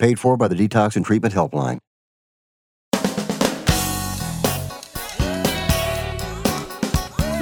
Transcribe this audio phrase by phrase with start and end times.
[0.00, 1.78] Paid for by the Detox and Treatment Helpline.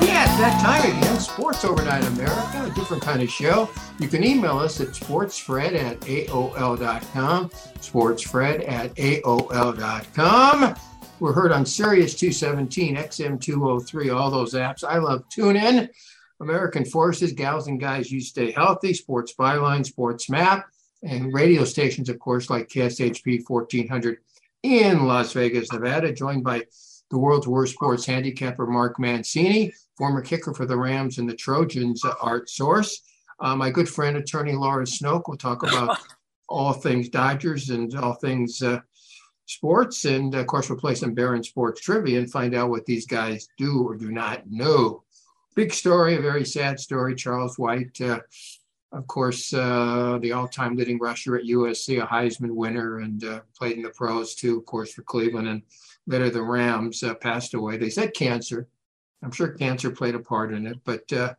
[0.02, 1.20] Yeah, that time again.
[1.20, 3.70] Sports Overnight America, a different kind of show.
[4.00, 7.48] You can email us at sportsfred at AOL.com.
[7.48, 10.74] Sportsfred at AOL.com.
[11.20, 14.82] We're heard on Sirius 217, XM 203, all those apps.
[14.82, 15.90] I love TuneIn.
[16.40, 20.66] American Forces, Gals and Guys, You Stay Healthy, Sports Byline, Sports Map,
[21.02, 24.18] and radio stations, of course, like KSHP 1400
[24.62, 26.64] in Las Vegas, Nevada, joined by
[27.10, 32.04] the world's worst sports handicapper, Mark Mancini, former kicker for the Rams and the Trojans,
[32.20, 33.02] Art Source.
[33.40, 35.98] Uh, my good friend, attorney Laura Snoke, will talk about
[36.48, 38.80] all things Dodgers and all things uh,
[39.46, 40.04] sports.
[40.04, 43.48] And of course, we'll play some Barron Sports trivia and find out what these guys
[43.56, 45.04] do or do not know.
[45.54, 47.14] Big story, a very sad story.
[47.14, 48.20] Charles White, uh,
[48.92, 53.40] of course, uh, the all time leading rusher at USC, a Heisman winner, and uh,
[53.56, 55.62] played in the pros too, of course, for Cleveland and
[56.06, 57.76] later the Rams, uh, passed away.
[57.76, 58.66] They said cancer.
[59.22, 60.78] I'm sure cancer played a part in it.
[60.84, 61.34] But uh,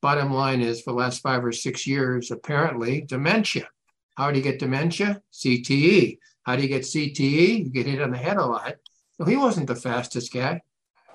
[0.00, 3.68] bottom line is, for the last five or six years, apparently, dementia.
[4.16, 5.20] How do you get dementia?
[5.32, 6.18] CTE.
[6.44, 7.64] How do you get CTE?
[7.64, 8.76] You get hit on the head a lot.
[9.18, 10.62] So he wasn't the fastest guy.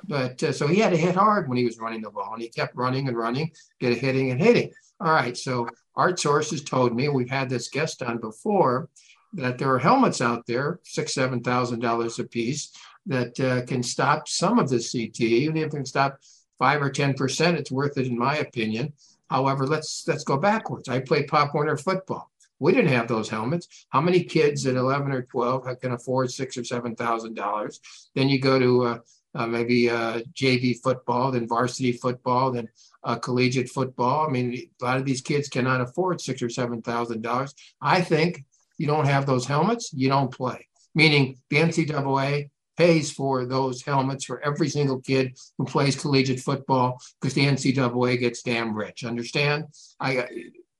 [0.03, 2.41] But uh, so he had to hit hard when he was running the ball, and
[2.41, 4.71] he kept running and running, get hitting and hitting.
[5.01, 5.37] All right.
[5.37, 8.89] So Art Sources told me we've had this guest on before
[9.33, 12.71] that there are helmets out there, six, seven thousand dollars a piece,
[13.05, 15.21] that uh, can stop some of the CTE.
[15.21, 16.19] Even if it can stop
[16.57, 18.93] five or ten percent, it's worth it in my opinion.
[19.29, 20.89] However, let's let's go backwards.
[20.89, 22.31] I played Pop Warner football.
[22.59, 23.85] We didn't have those helmets.
[23.89, 27.79] How many kids at 11 or 12 can afford six or seven thousand dollars?
[28.15, 28.97] Then you go to uh,
[29.35, 32.67] uh, maybe uh, JV football, then varsity football, then
[33.03, 34.27] uh, collegiate football.
[34.27, 37.53] I mean, a lot of these kids cannot afford six or seven thousand dollars.
[37.81, 38.43] I think
[38.77, 40.67] you don't have those helmets, you don't play.
[40.95, 46.99] Meaning the NCAA pays for those helmets for every single kid who plays collegiate football
[47.19, 49.03] because the NCAA gets damn rich.
[49.03, 49.65] Understand?
[49.99, 50.25] I,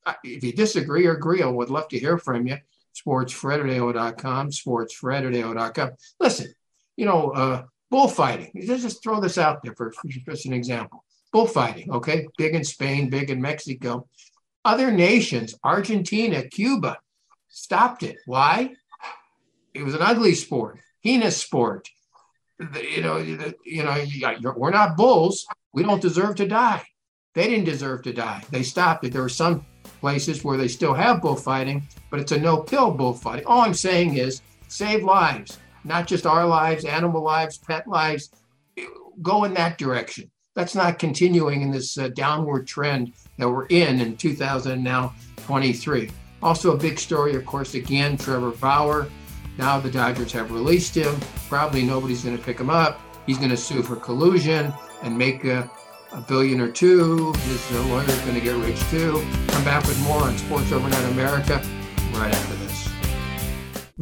[0.06, 2.58] I if you disagree or agree, I would love to hear from you.
[2.96, 5.92] SportsFred at AO.com, SportsFred at AO.com.
[6.20, 6.54] Listen,
[6.96, 8.52] you know, uh, bullfighting.
[8.68, 11.04] Let's just throw this out there for, for just an example.
[11.32, 12.28] Bullfighting, okay?
[12.38, 14.08] Big in Spain, big in Mexico.
[14.66, 16.98] Other nations, Argentina, Cuba,
[17.50, 18.18] stopped it.
[18.26, 18.76] Why?
[19.74, 21.88] It was an ugly sport, heinous sport.
[22.60, 25.46] You know, you know, we're not bulls.
[25.72, 26.84] We don't deserve to die.
[27.36, 28.44] They didn't deserve to die.
[28.50, 29.14] They stopped it.
[29.14, 29.66] There are some
[30.02, 33.46] places where they still have bullfighting, but it's a no-kill bullfighting.
[33.46, 38.32] All I'm saying is save lives not just our lives, animal lives, pet lives,
[39.22, 40.30] go in that direction.
[40.56, 46.10] That's not continuing in this uh, downward trend that we're in in 2023.
[46.42, 49.08] Also, a big story, of course, again, Trevor Bauer.
[49.58, 51.20] Now the Dodgers have released him.
[51.50, 53.02] Probably nobody's going to pick him up.
[53.26, 54.74] He's going to sue for collusion
[55.04, 55.70] and make a,
[56.14, 57.34] a billion or two.
[57.34, 59.24] His uh, lawyer's going to get rich too.
[59.50, 61.62] Come back with more on Sports Overnight America
[62.14, 62.69] right after this.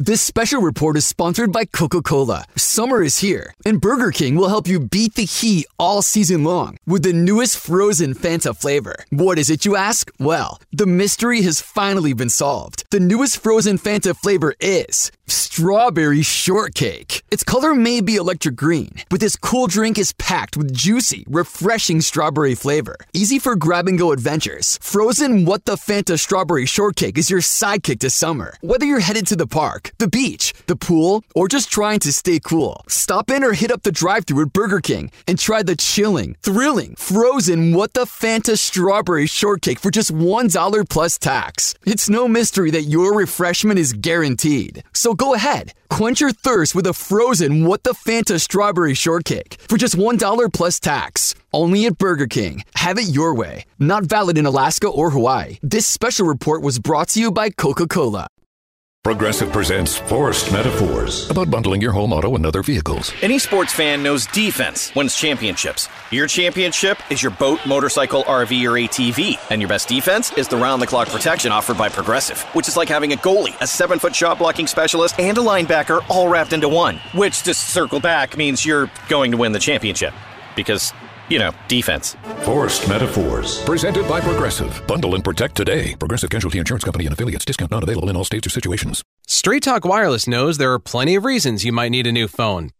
[0.00, 2.44] This special report is sponsored by Coca Cola.
[2.54, 6.76] Summer is here, and Burger King will help you beat the heat all season long
[6.86, 8.94] with the newest frozen Fanta flavor.
[9.10, 10.08] What is it, you ask?
[10.20, 12.84] Well, the mystery has finally been solved.
[12.92, 17.22] The newest frozen Fanta flavor is strawberry shortcake.
[17.30, 22.00] Its color may be electric green, but this cool drink is packed with juicy, refreshing
[22.00, 22.96] strawberry flavor.
[23.12, 24.78] Easy for grab and go adventures.
[24.80, 28.54] Frozen What the Fanta strawberry shortcake is your sidekick to summer.
[28.60, 32.38] Whether you're headed to the park, the beach, the pool, or just trying to stay
[32.38, 35.76] cool, stop in or hit up the drive thru at Burger King and try the
[35.76, 41.74] chilling, thrilling, frozen What the Fanta strawberry shortcake for just $1 plus tax.
[41.84, 44.82] It's no mystery that your refreshment is guaranteed.
[44.92, 49.76] So go ahead, Quench your thirst with a frozen What the Fanta strawberry shortcake for
[49.76, 51.34] just $1 plus tax.
[51.52, 52.64] Only at Burger King.
[52.74, 53.64] Have it your way.
[53.78, 55.58] Not valid in Alaska or Hawaii.
[55.62, 58.28] This special report was brought to you by Coca Cola.
[59.08, 63.10] Progressive presents Forced Metaphors about bundling your home auto and other vehicles.
[63.22, 65.88] Any sports fan knows defense wins championships.
[66.10, 69.38] Your championship is your boat, motorcycle, RV, or ATV.
[69.50, 72.76] And your best defense is the round the clock protection offered by Progressive, which is
[72.76, 76.52] like having a goalie, a seven foot shot blocking specialist, and a linebacker all wrapped
[76.52, 77.00] into one.
[77.14, 80.12] Which, to circle back, means you're going to win the championship.
[80.54, 80.92] Because
[81.28, 82.16] you know, defense.
[82.42, 83.62] Forced Metaphors.
[83.64, 84.82] Presented by Progressive.
[84.86, 85.94] Bundle and protect today.
[85.96, 87.44] Progressive Casualty Insurance Company and affiliates.
[87.44, 89.02] Discount not available in all states or situations.
[89.26, 92.70] Straight Talk Wireless knows there are plenty of reasons you might need a new phone.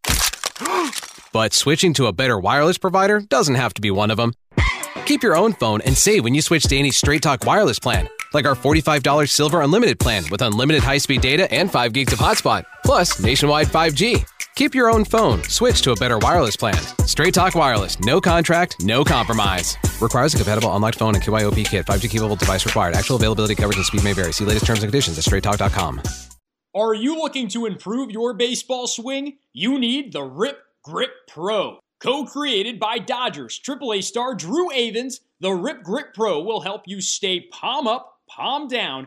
[1.32, 4.32] but switching to a better wireless provider doesn't have to be one of them.
[5.04, 8.08] Keep your own phone and save when you switch to any Straight Talk Wireless plan,
[8.34, 12.18] like our $45 Silver Unlimited plan with unlimited high speed data and 5 gigs of
[12.18, 14.26] hotspot, plus nationwide 5G.
[14.58, 15.40] Keep your own phone.
[15.44, 16.82] Switch to a better wireless plan.
[17.06, 18.00] Straight Talk Wireless.
[18.00, 19.76] No contract, no compromise.
[20.00, 21.86] Requires a compatible unlocked phone and KYOP kit.
[21.86, 22.96] 5G capable device required.
[22.96, 24.32] Actual availability, coverage, and speed may vary.
[24.32, 26.02] See latest terms and conditions at straighttalk.com.
[26.74, 29.38] Are you looking to improve your baseball swing?
[29.52, 31.78] You need the Rip Grip Pro.
[32.00, 37.42] Co-created by Dodgers AAA star Drew Avans, the Rip Grip Pro will help you stay
[37.52, 39.06] palm up palm down,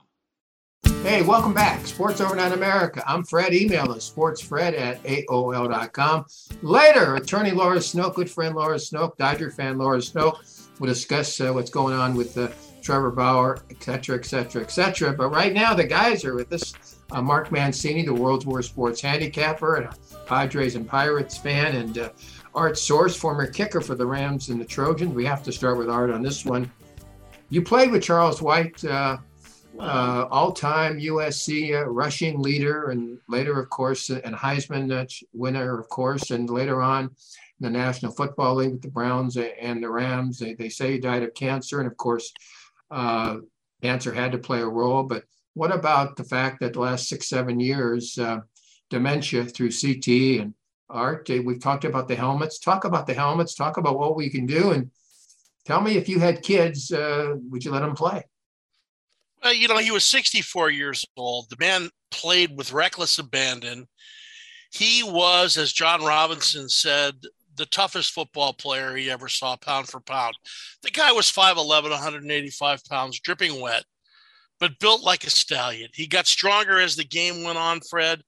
[1.03, 1.87] Hey, welcome back.
[1.87, 3.03] Sports Overnight America.
[3.07, 3.55] I'm Fred.
[3.55, 6.25] Email us, sportsfred at AOL.com.
[6.61, 10.43] Later, attorney Laura Snook, good friend Laura Snook, Dodger fan Laura Snook,
[10.79, 12.49] will discuss uh, what's going on with uh,
[12.83, 15.11] Trevor Bauer, et cetera, et cetera, et cetera.
[15.11, 16.75] But right now, the guys are with us.
[17.11, 21.97] Uh, Mark Mancini, the world's worst sports handicapper and a Padres and Pirates fan, and
[21.97, 22.09] uh,
[22.53, 25.15] Art Source, former kicker for the Rams and the Trojans.
[25.15, 26.71] We have to start with Art on this one.
[27.49, 28.85] You played with Charles White
[29.81, 35.79] uh, all-time USC uh, rushing leader, and later, of course, uh, and Heisman uh, winner,
[35.79, 37.09] of course, and later on
[37.59, 40.37] the National Football League with the Browns and the Rams.
[40.37, 42.31] They, they say he died of cancer, and of course,
[42.91, 43.37] uh,
[43.81, 45.01] cancer had to play a role.
[45.01, 45.23] But
[45.55, 48.41] what about the fact that the last six, seven years, uh,
[48.91, 50.53] dementia through CT and
[50.91, 51.27] art?
[51.27, 52.59] We've talked about the helmets.
[52.59, 53.55] Talk about the helmets.
[53.55, 54.91] Talk about what we can do, and
[55.65, 58.25] tell me if you had kids, would you let them play?
[59.43, 61.49] You know, he was 64 years old.
[61.49, 63.87] The man played with reckless abandon.
[64.71, 67.15] He was, as John Robinson said,
[67.55, 70.35] the toughest football player he ever saw, pound for pound.
[70.83, 73.83] The guy was 5'11, 185 pounds, dripping wet,
[74.59, 75.89] but built like a stallion.
[75.93, 78.21] He got stronger as the game went on, Fred.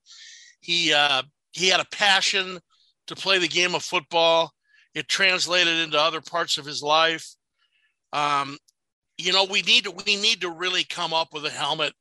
[0.60, 2.60] He, uh, he had a passion
[3.08, 4.52] to play the game of football.
[4.94, 7.28] It translated into other parts of his life.
[8.12, 8.58] Um,
[9.18, 11.94] you know, we need to we need to really come up with a helmet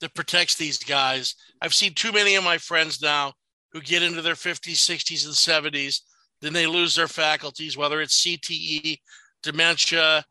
[0.00, 1.34] that protects these guys.
[1.60, 3.32] I've seen too many of my friends now
[3.72, 6.00] who get into their 50s, 60s, and 70s,
[6.40, 8.98] then they lose their faculties, whether it's CTE,
[9.42, 10.24] dementia,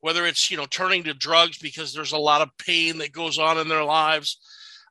[0.00, 3.38] whether it's you know turning to drugs because there's a lot of pain that goes
[3.38, 4.38] on in their lives.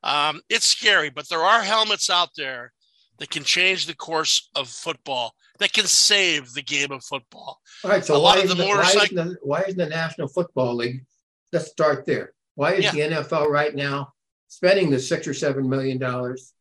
[0.02, 2.72] Um, it's scary, but there are helmets out there
[3.18, 7.60] that can change the course of football that can save the game of football.
[7.84, 8.04] All right.
[8.04, 8.98] So a why, lot of the, the motorcycle.
[8.98, 11.04] Why isn't the, why isn't the National Football League?
[11.52, 12.32] Let's start there.
[12.54, 12.92] Why is yeah.
[12.92, 14.12] the NFL right now
[14.48, 16.52] spending the six or seven million dollars,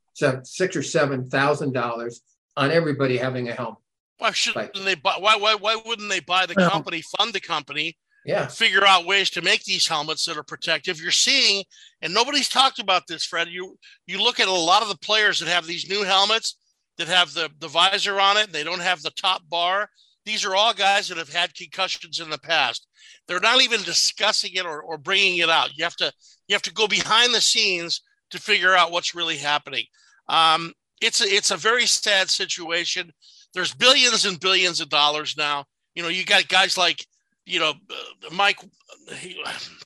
[0.43, 2.21] six or seven thousand dollars
[2.55, 3.79] on everybody having a helmet?
[4.17, 5.15] Why shouldn't like, they buy?
[5.19, 9.29] Why, why why wouldn't they buy the company, fund the company, yeah, figure out ways
[9.31, 11.01] to make these helmets that are protective?
[11.01, 11.63] You're seeing,
[12.01, 13.47] and nobody's talked about this, Fred.
[13.47, 13.77] You
[14.07, 16.57] you look at a lot of the players that have these new helmets
[16.99, 18.51] that have the, the visor on it.
[18.51, 19.89] They don't have the top bar.
[20.25, 22.85] These are all guys that have had concussions in the past.
[23.27, 25.75] They're not even discussing it or, or bringing it out.
[25.77, 26.11] You have to
[26.47, 28.01] you have to go behind the scenes
[28.31, 29.85] to figure out what's really happening.
[30.27, 33.11] Um, it's a, it's a very sad situation.
[33.53, 35.65] There's billions and billions of dollars now.
[35.95, 37.05] You know, you got guys like
[37.45, 38.59] you know uh, Mike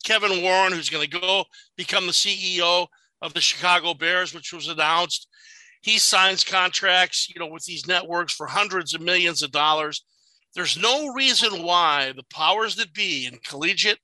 [0.03, 1.45] Kevin Warren, who's going to go
[1.77, 2.87] become the CEO
[3.21, 5.27] of the Chicago Bears, which was announced
[5.83, 10.05] he signs contracts, you know, with these networks for hundreds of millions of dollars.
[10.55, 13.99] There's no reason why the powers that be in collegiate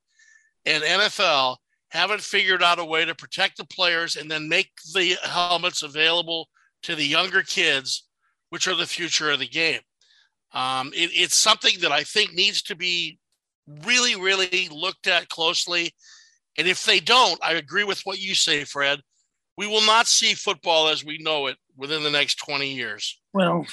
[0.65, 1.55] and NFL
[1.91, 6.49] haven't figured out a way to protect the players and then make the helmets available
[6.83, 8.05] to the younger kids,
[8.49, 9.79] which are the future of the game.
[10.51, 13.19] Um, it, it's something that I think needs to be
[13.85, 15.93] really, really looked at closely.
[16.57, 18.99] And if they don't, I agree with what you say, Fred.
[19.57, 23.19] We will not see football as we know it within the next 20 years.
[23.33, 23.65] Well,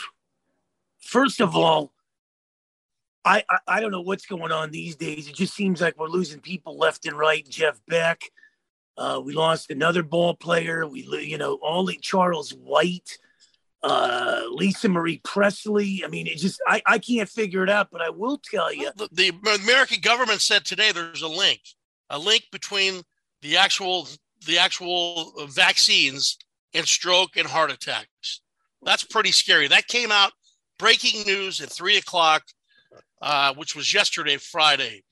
[1.01, 1.93] first of all,
[3.25, 5.29] I, I, I don't know what's going on these days.
[5.29, 7.47] It just seems like we're losing people left and right.
[7.47, 8.23] Jeff Beck,
[8.97, 10.87] uh, we lost another ball player.
[10.87, 13.19] We, you know, only Charles White,
[13.83, 16.03] uh, Lisa Marie Presley.
[16.05, 17.89] I mean, it just I, I can't figure it out.
[17.91, 19.33] But I will tell you, the, the
[19.63, 21.61] American government said today there's a link,
[22.09, 23.03] a link between
[23.43, 24.09] the actual
[24.47, 26.39] the actual vaccines
[26.77, 28.43] and stroke and heart attacks.
[28.83, 29.69] That's pretty scary.
[29.69, 30.33] That came out
[30.79, 32.45] breaking news at three o'clock,
[33.21, 35.03] uh, which was yesterday, Friday.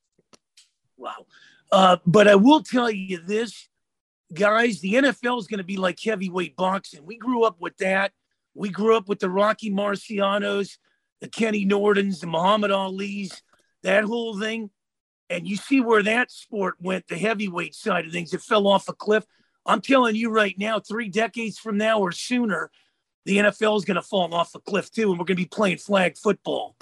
[0.97, 1.27] Wow.
[1.73, 3.69] Uh, but I will tell you this,
[4.33, 7.05] guys, the NFL is going to be like heavyweight boxing.
[7.05, 8.13] We grew up with that.
[8.55, 10.77] We grew up with the Rocky Marcianos,
[11.21, 13.43] the Kenny Nortons, the Muhammad Ali's,
[13.83, 14.71] that whole thing.
[15.31, 18.33] And you see where that sport went, the heavyweight side of things.
[18.35, 19.25] It fell off a cliff.
[19.67, 22.71] I'm telling you right now, three decades from now or sooner,
[23.25, 25.47] the NFL is going to fall off a cliff too, and we're going to be
[25.47, 26.77] playing flag football.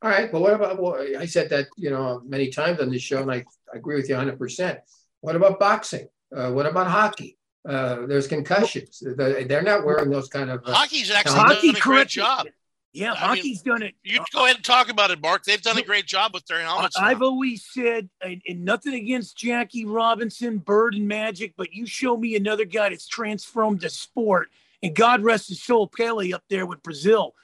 [0.00, 0.32] All right.
[0.32, 3.30] Well, what about, well, I said that, you know, many times on this show, and
[3.30, 4.78] I, I agree with you 100%.
[5.20, 6.08] What about boxing?
[6.34, 7.38] Uh, what about hockey?
[7.68, 9.02] Uh, there's concussions.
[9.16, 10.62] They're not wearing those kind of.
[10.66, 12.48] Uh, Hockey's actually hockey done a great job.
[12.92, 13.94] Yeah, I hockey's mean, done it.
[14.04, 15.44] You go ahead and talk about it, Mark.
[15.44, 16.96] They've done a great job with their helmets.
[16.98, 17.26] I've now.
[17.26, 22.36] always said, and, and, nothing against Jackie Robinson, Bird, and Magic, but you show me
[22.36, 24.50] another guy that's transformed the sport,
[24.82, 27.34] and God rest his soul, Pele up there with Brazil.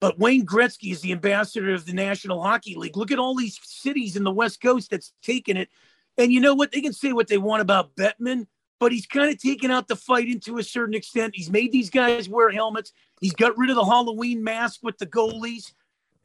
[0.00, 2.96] But Wayne Gretzky is the ambassador of the National Hockey League.
[2.96, 5.70] Look at all these cities in the West Coast that's taken it.
[6.18, 6.70] And you know what?
[6.70, 8.46] They can say what they want about Bettman
[8.84, 11.34] but he's kind of taken out the fight into a certain extent.
[11.34, 12.92] He's made these guys wear helmets.
[13.18, 15.72] He's got rid of the Halloween mask with the goalies,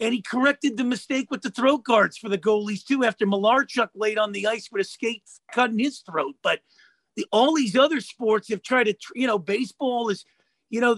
[0.01, 3.05] and he corrected the mistake with the throat guards for the goalies too.
[3.05, 5.23] After Malarchuk laid on the ice with a skate
[5.53, 6.59] cutting his throat, but
[7.15, 10.25] the, all these other sports have tried to, you know, baseball is,
[10.69, 10.97] you know,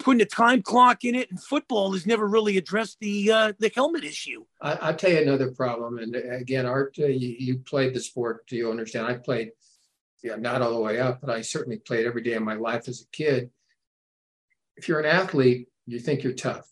[0.00, 3.70] putting a time clock in it, and football has never really addressed the uh, the
[3.72, 4.44] helmet issue.
[4.60, 8.44] I, will tell you another problem, and again, Art, uh, you, you played the sport.
[8.48, 9.06] Do you understand?
[9.06, 9.52] I played
[10.22, 12.88] yeah, not all the way up, but I certainly played every day of my life
[12.88, 13.50] as a kid.
[14.76, 16.66] If you're an athlete, you think you're tough.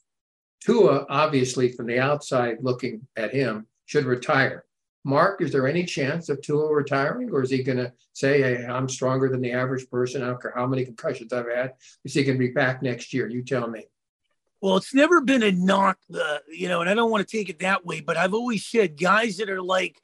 [0.61, 4.65] Tua, obviously, from the outside looking at him, should retire.
[5.05, 8.65] Mark, is there any chance of Tua retiring, or is he going to say, hey,
[8.65, 10.23] I'm stronger than the average person?
[10.23, 11.75] I don't care how many concussions I've had.
[12.05, 13.29] Is he going to be back next year?
[13.29, 13.85] You tell me.
[14.63, 17.51] Well, it's never been a knock, uh, you know, and I don't want to take
[17.51, 20.01] it that way, but I've always said guys that are like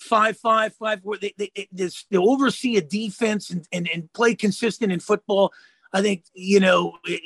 [0.00, 1.16] five five five four.
[1.16, 5.52] They they, they, they oversee a defense and, and and play consistent in football.
[5.92, 7.18] I think you know eh,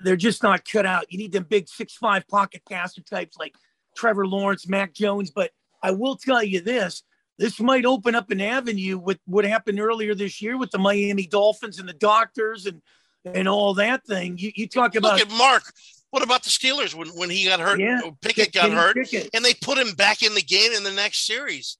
[0.00, 1.10] they're just not cut out.
[1.12, 3.54] You need them big six five pocket passer types like
[3.96, 5.30] Trevor Lawrence, Mac Jones.
[5.30, 5.50] But
[5.82, 7.02] I will tell you this:
[7.38, 11.26] this might open up an avenue with what happened earlier this year with the Miami
[11.26, 12.82] Dolphins and the doctors and
[13.24, 14.36] and all that thing.
[14.38, 15.62] You you talk about look at Mark.
[16.10, 17.78] What about the Steelers when, when he got hurt?
[17.78, 19.28] Yeah, Pickett got hurt, Pickett.
[19.34, 21.76] and they put him back in the game in the next series.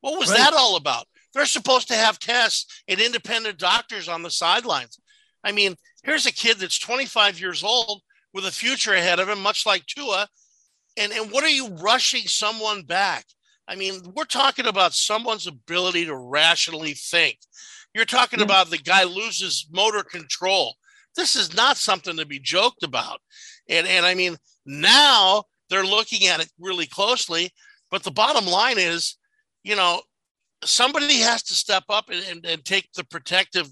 [0.00, 0.38] What was right.
[0.38, 1.06] that all about?
[1.34, 4.98] They're supposed to have tests and independent doctors on the sidelines.
[5.44, 8.02] I mean, here's a kid that's 25 years old
[8.32, 10.28] with a future ahead of him, much like Tua.
[10.96, 13.24] And, and what are you rushing someone back?
[13.68, 17.38] I mean, we're talking about someone's ability to rationally think.
[17.94, 20.74] You're talking about the guy loses motor control.
[21.16, 23.20] This is not something to be joked about.
[23.68, 27.50] And, and I mean, now they're looking at it really closely.
[27.90, 29.16] But the bottom line is
[29.62, 30.00] you know,
[30.64, 33.68] somebody has to step up and, and, and take the protective,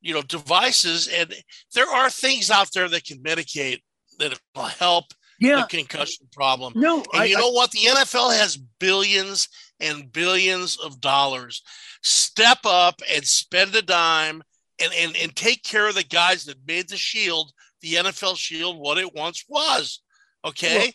[0.00, 1.08] you know, devices.
[1.08, 1.34] And
[1.74, 3.82] there are things out there that can mitigate
[4.18, 5.06] that will help
[5.40, 5.56] yeah.
[5.56, 6.72] the concussion problem.
[6.76, 7.70] No, and I, you know I, what?
[7.70, 9.48] The NFL has billions
[9.80, 11.62] and billions of dollars.
[12.02, 14.42] Step up and spend a dime
[14.80, 18.78] and, and, and take care of the guys that made the shield, the NFL shield,
[18.78, 20.00] what it once was.
[20.44, 20.78] Okay.
[20.78, 20.88] Well,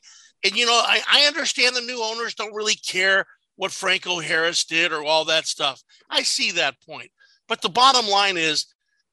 [0.45, 3.25] and you know, I, I understand the new owners don't really care
[3.59, 5.83] what Franco Harris did or all that stuff.
[6.09, 7.11] I see that point.
[7.49, 8.67] But the bottom line is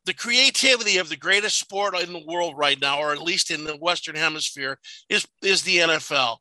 [0.05, 3.65] the creativity of the greatest sport in the world right now, or at least in
[3.65, 6.37] the Western Hemisphere, is, is the NFL.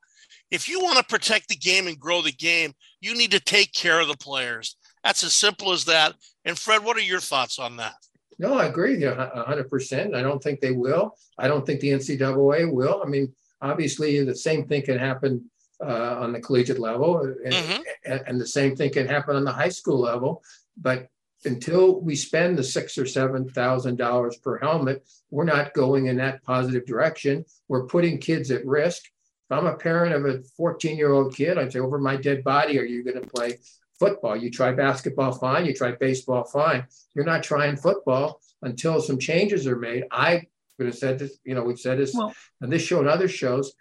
[0.51, 3.73] If you want to protect the game and grow the game, you need to take
[3.73, 4.77] care of the players.
[5.03, 6.13] That's as simple as that.
[6.45, 7.95] And Fred, what are your thoughts on that?
[8.37, 10.13] No, I agree with you 100%.
[10.13, 11.17] I don't think they will.
[11.39, 13.01] I don't think the NCAA will.
[13.03, 13.33] I mean,
[13.63, 15.49] obviously, the same thing can happen
[15.83, 17.81] uh, on the collegiate level, and, mm-hmm.
[18.05, 20.43] and, and, the same thing can happen on the high school level.
[20.77, 21.09] But
[21.43, 26.17] until we spend the six or seven thousand dollars per helmet, we're not going in
[26.17, 27.45] that positive direction.
[27.67, 29.03] We're putting kids at risk.
[29.49, 32.43] If I'm a parent of a 14 year old kid, I'd say, over my dead
[32.43, 33.59] body, are you going to play
[33.99, 34.35] football.
[34.35, 35.65] You try basketball, fine.
[35.65, 36.85] You try baseball, fine.
[37.13, 40.03] You're not trying football until some changes are made.
[40.11, 40.43] I
[40.77, 43.27] would have said this, you know, we've said this Well- on this show and other
[43.27, 43.73] shows.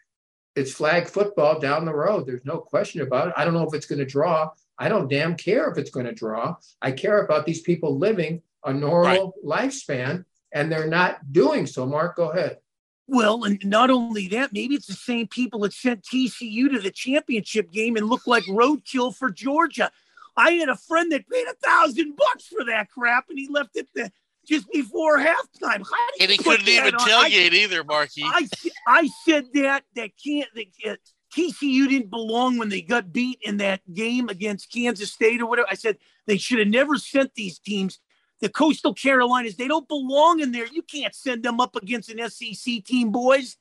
[0.57, 2.27] It's flag football down the road.
[2.27, 3.35] There's no question about it.
[3.37, 4.51] I don't know if it's going to draw.
[4.79, 6.57] I don't damn care if it's going to draw.
[6.81, 11.87] I care about these people living a normal lifespan, and they're not doing so.
[11.87, 12.59] Mark, go ahead.
[13.07, 16.91] Well, and not only that, maybe it's the same people that sent TCU to the
[16.91, 19.91] championship game and looked like roadkill for Georgia.
[20.37, 23.77] I had a friend that paid a thousand bucks for that crap, and he left
[23.77, 24.11] it the,
[24.47, 25.83] just before halftime.
[25.83, 27.01] How do And he couldn't even on?
[27.01, 28.23] I- tailgate either, Marky.
[28.25, 28.49] I,
[28.87, 30.99] I said that that can't that
[31.37, 35.69] TCU didn't belong when they got beat in that game against Kansas State or whatever.
[35.71, 37.99] I said they should have never sent these teams.
[38.41, 40.67] The Coastal Carolinas, they don't belong in there.
[40.67, 43.57] You can't send them up against an SEC team, boys.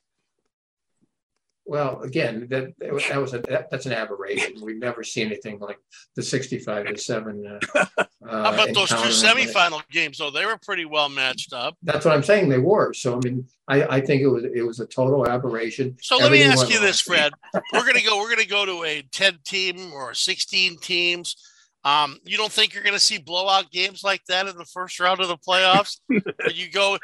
[1.66, 4.54] Well, again, that that was- a that, that's an aberration.
[4.62, 5.78] We've never seen anything like
[6.14, 7.58] the sixty-five to seven.
[7.74, 7.84] Uh,
[8.26, 9.08] How about those two encounter.
[9.10, 10.30] semifinal games, though?
[10.30, 11.76] They were pretty well matched up.
[11.82, 12.48] That's what I'm saying.
[12.50, 12.92] They were.
[12.92, 15.96] So I mean, I, I think it was it was a total aberration.
[16.02, 16.84] So let me ask you wrong.
[16.84, 17.32] this, Fred.
[17.72, 18.18] We're gonna go.
[18.18, 21.36] We're gonna go to a ten team or sixteen teams.
[21.84, 25.20] Um, you don't think you're gonna see blowout games like that in the first round
[25.20, 25.98] of the playoffs?
[26.54, 26.98] You go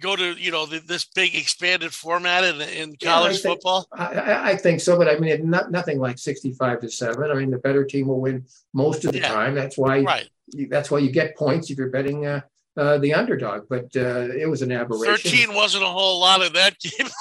[0.00, 3.42] go to you know the, this big expanded format in, in Yeah, college I think-
[3.42, 3.86] football?
[3.92, 7.30] I, I, I think so, but I mean, not, nothing like sixty-five to seven.
[7.30, 9.28] I mean, the better team will win most of the Yeah.
[9.32, 9.54] time.
[9.54, 10.28] That's why Right.
[10.52, 12.40] you, that's why you get points if you're betting uh,
[12.76, 13.66] uh, the underdog.
[13.68, 15.30] But uh, it was an aberration.
[15.30, 17.08] Thirteen wasn't a whole lot of that game.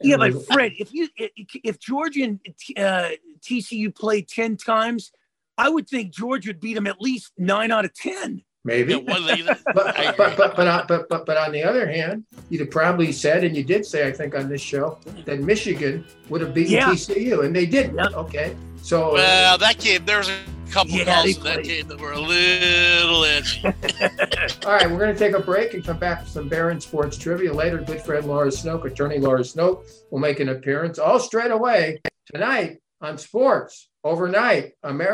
[0.00, 1.30] Yeah, but Fred, if you if,
[1.62, 2.40] if Georgia and
[2.76, 5.12] uh, TCU played ten times,
[5.56, 8.42] I would think Georgia would beat them at least nine out of ten.
[8.64, 8.94] Maybe.
[8.94, 12.60] It wasn't but, but, but, but, on- but, but, but on the other hand, you'd
[12.60, 16.40] have probably said, and you did say, I think on this show, that Michigan would
[16.40, 16.88] have beaten Yeah.
[16.90, 17.96] TCU, and they didn't.
[17.96, 18.08] Yeah.
[18.14, 18.56] Okay.
[18.82, 20.38] So, Well, that game there was a
[20.70, 23.60] couple Yeah, calls in that game that were a little edgy.
[24.66, 27.16] all right, we're going to take a break and come back with some Barron Sports
[27.18, 27.78] trivia later.
[27.78, 32.00] Good friend Laura Snoke, attorney Laura Snoke, will make an appearance all straight away
[32.32, 35.13] tonight on Sports Overnight America.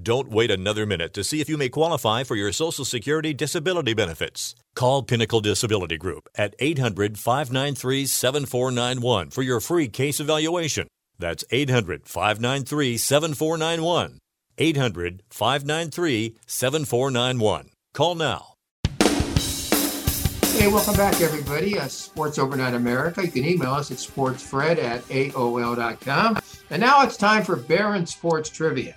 [0.00, 3.94] Don't wait another minute to see if you may qualify for your Social Security disability
[3.94, 4.54] benefits.
[4.76, 10.86] Call Pinnacle Disability Group at 800 593 7491 for your free case evaluation.
[11.18, 14.18] That's 800 593 7491.
[14.56, 17.70] 800 593 7491.
[17.92, 18.54] Call now.
[20.58, 21.76] Hey, welcome back, everybody.
[21.76, 23.24] Uh, Sports Overnight America.
[23.24, 26.38] You can email us at sportsfred at AOL.com.
[26.70, 28.94] And now it's time for Barron Sports Trivia.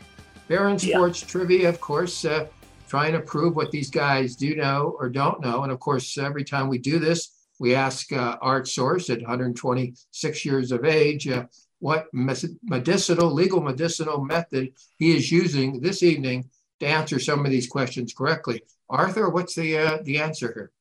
[0.52, 0.98] Barron Yeah.
[0.98, 2.46] Sports Trivia, of course, uh,
[2.90, 5.64] trying to prove what these guys do know or don't know.
[5.64, 10.44] And of course, every time we do this, we ask uh, Art Source at 126
[10.44, 11.46] years of age uh,
[11.80, 16.50] what mes- medicinal, legal medicinal method he is using this evening
[16.82, 18.62] to answer some of these questions correctly.
[18.90, 20.72] Arthur, what's the uh, the answer here?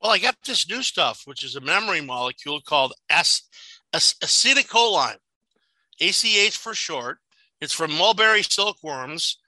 [0.00, 3.42] Well, I got this new stuff, which is a memory molecule called ac-
[3.92, 5.18] ac- acetylcholine,
[6.00, 7.18] ACH for short.
[7.60, 9.38] It's from mulberry silkworms,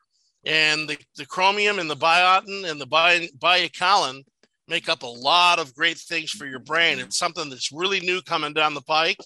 [0.44, 4.24] and the, the chromium and the biotin and the bi- biocolin
[4.68, 6.98] make up a lot of great things for your brain.
[6.98, 9.20] It's something that's really new coming down the pike,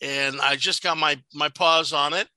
[0.00, 2.28] and I just got my my paws on it.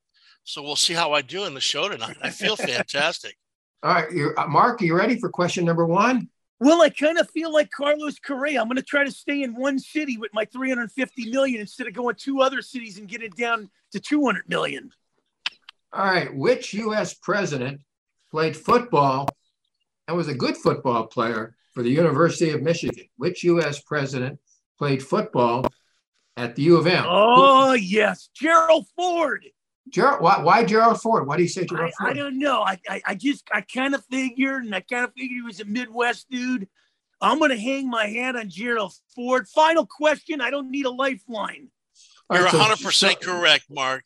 [0.43, 2.17] So we'll see how I do in the show tonight.
[2.21, 3.35] I feel fantastic.
[3.83, 6.29] All right, you're, uh, Mark, are you ready for question number one?
[6.59, 8.59] Well, I kind of feel like Carlos Correa.
[8.59, 11.93] I'm going to try to stay in one city with my 350 million instead of
[11.93, 14.89] going two other cities and get it down to 200 million.
[15.97, 17.15] All right, which U.S.
[17.15, 17.81] president
[18.29, 19.27] played football
[20.07, 23.05] and was a good football player for the University of Michigan?
[23.17, 23.81] Which U.S.
[23.81, 24.37] president
[24.77, 25.65] played football
[26.37, 27.03] at the U of M?
[27.07, 28.29] Oh, yes.
[28.35, 29.43] Gerald Ford.
[29.89, 31.25] Gerald, why, why Gerald Ford?
[31.25, 32.61] Why do you say Gerald I, I don't know.
[32.61, 35.61] I, I, I just, I kind of figured, and I kind of figured he was
[35.61, 36.67] a Midwest dude.
[37.21, 39.47] I'm going to hang my hat on Gerald Ford.
[39.47, 40.41] Final question.
[40.41, 41.69] I don't need a lifeline.
[42.31, 44.03] You're 100% correct, Mark.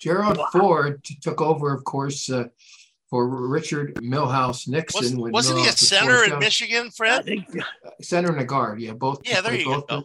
[0.00, 2.44] Gerald Ford took over, of course, uh,
[3.10, 5.02] for Richard Milhous Nixon.
[5.02, 6.38] Was, when wasn't he a Milhouse center in.
[6.38, 7.28] Michigan, Fred?
[8.00, 8.80] center and a guard.
[8.80, 9.20] Yeah, both.
[9.24, 10.04] Yeah, he there played you both,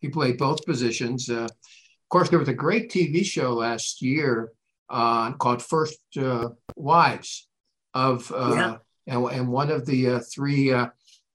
[0.00, 1.28] He played both positions.
[1.28, 4.52] Uh, of course, there was a great TV show last year
[4.90, 7.48] uh, called First uh, Wives
[7.94, 8.76] of, uh, Yeah.
[9.06, 10.88] and, and one of the uh, three uh,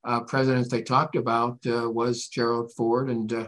[0.03, 3.47] uh, presidents they talked about uh, was Gerald Ford and uh,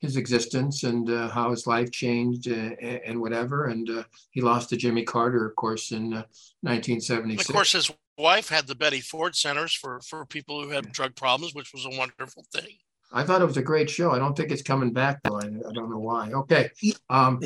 [0.00, 3.66] his existence and uh, how his life changed uh, and, and whatever.
[3.66, 6.22] And uh, he lost to Jimmy Carter, of course, in uh,
[6.62, 7.48] 1976.
[7.48, 11.16] of course, his wife had the Betty Ford centers for, for people who had drug
[11.16, 12.76] problems, which was a wonderful thing.
[13.12, 14.12] I thought it was a great show.
[14.12, 15.36] I don't think it's coming back though.
[15.36, 16.30] I, I don't know why.
[16.32, 16.70] Okay.
[17.08, 17.40] Um,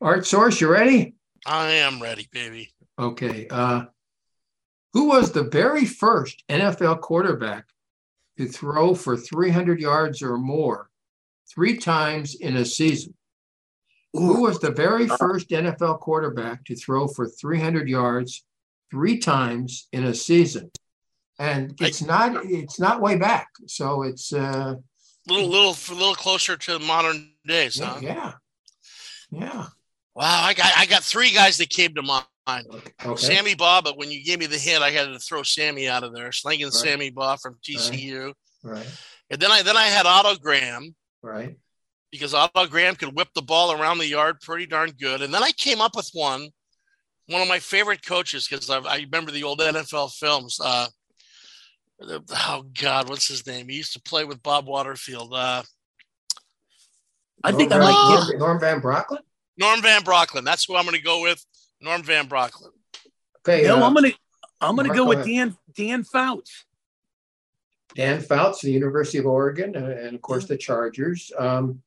[0.00, 1.14] Art Source, you ready?
[1.46, 2.70] I am ready, baby.
[2.98, 3.46] Okay.
[3.48, 3.84] Uh,
[4.92, 7.66] who was the very first NFL quarterback
[8.38, 10.90] to throw for 300 yards or more
[11.52, 13.14] three times in a season?
[14.12, 18.44] Who was the very first NFL quarterback to throw for 300 yards
[18.90, 20.70] three times in a season?
[21.38, 23.48] And it's not it's not way back.
[23.66, 24.76] So it's uh
[25.28, 27.98] Little, little, little closer to modern days, yeah, huh?
[28.00, 28.32] yeah.
[29.32, 29.66] Yeah.
[30.14, 32.24] Wow, I got, I got three guys that came to mind.
[32.48, 33.16] Okay.
[33.16, 36.04] Sammy Baugh, but when you gave me the hint, I had to throw Sammy out
[36.04, 36.30] of there.
[36.32, 38.32] Slinging Sammy Baugh from TCU,
[38.62, 38.86] Right.
[39.30, 41.56] and then I, then I had Otto Graham Right.
[42.12, 45.22] because Otto Graham could whip the ball around the yard pretty darn good.
[45.22, 46.48] And then I came up with one,
[47.28, 50.60] one of my favorite coaches because I, I remember the old NFL films.
[50.62, 50.86] Uh,
[51.98, 53.68] the- oh God, what's his name?
[53.68, 55.32] He used to play with Bob Waterfield.
[55.34, 55.62] Uh,
[57.42, 59.18] I think I Norm might Van, Norm Van Brocklin.
[59.58, 60.44] Norm Van Brocklin.
[60.44, 61.44] That's who I'm going to go with.
[61.80, 62.70] Norm Van Brocklin.
[63.46, 63.62] Okay.
[63.66, 64.08] No, uh, I'm gonna
[64.60, 65.28] I'm gonna Mark, go go with ahead.
[65.28, 66.64] Dan Dan Fouts.
[67.94, 71.32] Dan Fouts, the University of Oregon, uh, and of course the Chargers.
[71.38, 71.82] Um,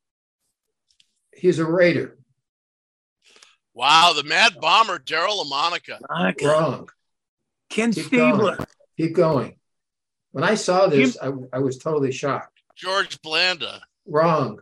[1.35, 2.17] he's a Raider.
[3.73, 5.99] Wow, the Mad Bomber, Daryle Lamonica.
[6.43, 6.89] Wrong.
[7.69, 8.55] Ken Keep Stabler.
[8.57, 8.67] going.
[8.97, 9.55] Keep going.
[10.31, 12.61] When I saw this, I, I was totally shocked.
[12.75, 13.81] George Blanda.
[14.05, 14.59] Wrong.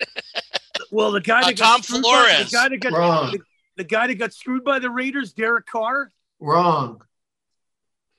[0.90, 2.50] Well, the guy Uh, that got Tom Flores.
[2.50, 3.32] the guy that got Wrong.
[3.32, 3.38] the,
[3.76, 6.10] the guy that got screwed by the Raiders, Derek Carr.
[6.40, 7.02] Wrong.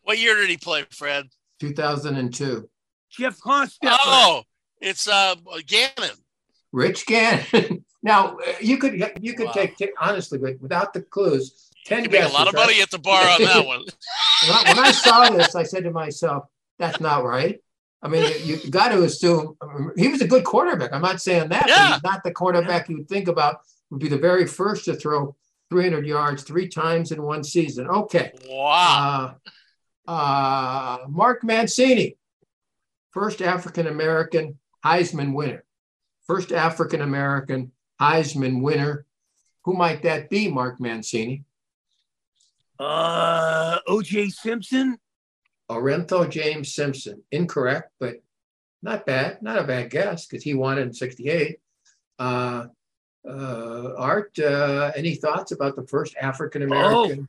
[0.03, 1.29] What year did he play, Fred?
[1.59, 2.69] 2002.
[3.09, 3.97] Jeff Hostetler.
[4.03, 4.43] Oh,
[4.81, 6.17] it's uh Gannon.
[6.71, 7.85] Rich Gannon.
[8.03, 12.09] now uh, you could you could take, take honestly, but without the clues, ten You
[12.09, 12.67] make a lot of right?
[12.67, 13.79] money at the bar on that one.
[14.47, 16.45] when, I, when I saw this, I said to myself,
[16.77, 17.61] "That's not right."
[18.01, 19.57] I mean, you, you got to assume
[19.97, 20.93] he was a good quarterback.
[20.93, 21.93] I'm not saying that, but Yeah.
[21.93, 25.35] he's not the quarterback you would think about would be the very first to throw
[25.69, 27.87] 300 yards three times in one season.
[27.87, 28.31] Okay.
[28.47, 29.35] Wow.
[30.07, 32.17] Uh, uh, Mark Mancini,
[33.11, 35.63] first African American Heisman winner.
[36.27, 39.05] First African American Heisman winner.
[39.63, 41.43] Who might that be, Mark Mancini?
[42.79, 44.29] Uh, O.J.
[44.29, 44.97] Simpson.
[45.69, 47.23] Orenthal James Simpson.
[47.31, 48.15] Incorrect, but
[48.83, 49.41] not bad.
[49.41, 51.57] Not a bad guess because he won in '68.
[52.19, 52.67] Uh,
[53.27, 57.27] uh, Art, uh, any thoughts about the first African American?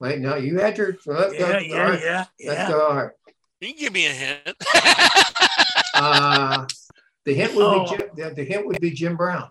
[0.00, 0.96] Wait, no, you had your.
[1.06, 2.00] Let's Yeah, go, yeah, Art.
[2.02, 3.16] yeah, Let's go, Art.
[3.60, 4.56] You can give me a hint.
[5.98, 6.66] Uh,
[7.24, 7.84] the hint would Oh.
[7.90, 9.48] be Jim, the, the hint would be Jim Brown.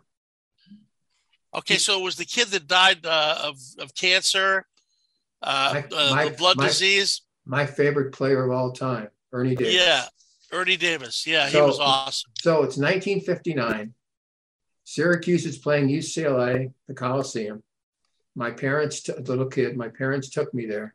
[1.56, 4.68] Okay, so it was the kid that died uh, of of cancer,
[5.41, 7.22] uh, My- uh, my- the blood my- disease.
[7.46, 9.74] My favorite player of all time, Ernie Davis.
[9.74, 10.04] Yeah,
[10.52, 11.26] Ernie Davis.
[11.26, 12.32] Yeah, he was awesome.
[12.39, 13.94] So it's 1959.
[14.86, 17.63] Syracuse is playing UCLA, the Coliseum.
[18.36, 20.93] My parents, t- little kid, my parents took me there.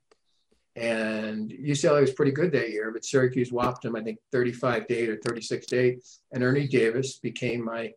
[0.76, 4.94] And UCLA was pretty good that year, but Syracuse whopped them, I think 35 to
[4.94, 6.04] 8 or 36 to 8.
[6.32, 7.92] And Ernie Davis became my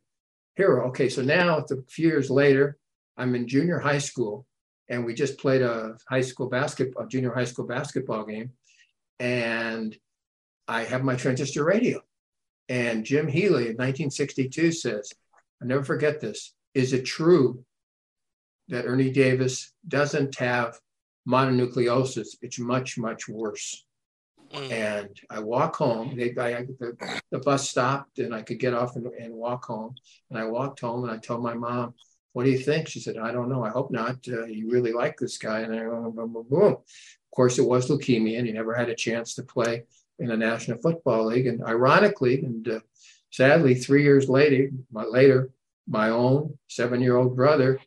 [0.55, 0.87] hero.
[0.87, 2.77] Okay, so now a few years later,
[3.15, 4.47] I'm in junior high school
[4.89, 8.51] and we just played a high school basketball, junior high school basketball game.
[9.19, 9.95] And
[10.67, 12.01] I have my transistor radio.
[12.67, 15.11] And Jim Healy in 1962 says,
[15.63, 16.53] I never forget this.
[16.73, 17.63] Is it true
[18.67, 20.79] that Ernie Davis doesn't have
[21.27, 22.35] mononucleosis?
[22.41, 23.85] It's much, much worse.
[24.53, 24.71] Mm.
[24.71, 26.15] And I walk home.
[26.17, 29.95] They, I, the, the bus stopped and I could get off and, and walk home.
[30.29, 31.93] And I walked home and I told my mom,
[32.33, 32.89] What do you think?
[32.89, 33.63] She said, I don't know.
[33.63, 34.17] I hope not.
[34.27, 35.61] Uh, you really like this guy.
[35.61, 36.73] And I boom, boom, boom.
[36.73, 39.83] Of course, it was leukemia and he never had a chance to play
[40.19, 41.47] in the National Football League.
[41.47, 42.79] And ironically, and uh,
[43.33, 45.49] sadly, three years later, my, later,
[45.87, 47.79] my own seven year old brother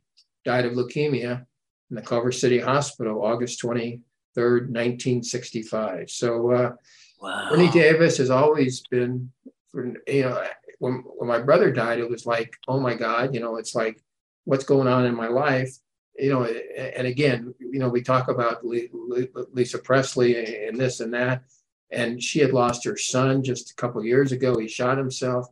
[0.45, 1.47] died of leukemia
[1.91, 6.11] in the Culver City Hospital, August 23rd, 1965.
[6.11, 6.73] So, uh,
[7.21, 7.49] Wow.
[7.51, 9.31] Ernie Davis has always been,
[9.75, 10.45] you know,
[10.79, 14.03] when, when my brother died, it was like, oh my God, you know, it's like,
[14.45, 15.75] what's going on in my life?
[16.19, 21.45] You know, and again, you know, we talk about Lisa Presley and this and that,
[21.91, 24.59] and she had lost her son just a couple of years ago.
[24.59, 25.47] He shot himself.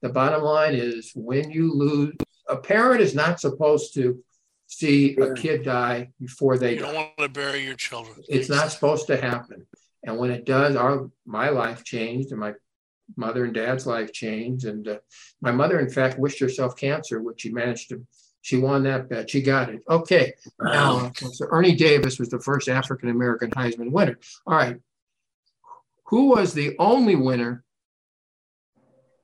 [0.00, 2.14] The bottom line is when you lose,
[2.48, 4.22] a parent is not supposed to
[4.66, 8.22] see a kid die before they You don't want to bury your children.
[8.28, 9.66] it's not supposed to happen.
[10.04, 12.54] And when it does, our my life changed, and my
[13.16, 14.64] mother and dad's life changed.
[14.64, 14.98] And uh,
[15.40, 18.04] my mother, in fact, wished herself cancer, which she managed to.
[18.40, 19.30] She won that bet.
[19.30, 19.82] She got it.
[19.88, 20.32] Okay.
[20.60, 24.18] Now, uh, so Ernie Davis was the first African American Heisman winner.
[24.46, 24.78] All right.
[26.12, 27.64] Who was the only winner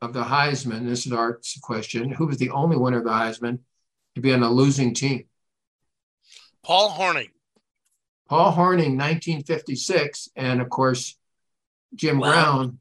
[0.00, 0.86] of the Heisman?
[0.86, 2.10] This is our question.
[2.10, 3.58] Who was the only winner of the Heisman
[4.14, 5.24] to be on a losing team?
[6.64, 7.28] Paul Hornung.
[8.26, 11.18] Paul Hornung, 1956, and of course,
[11.94, 12.32] Jim Wow.
[12.32, 12.78] Brown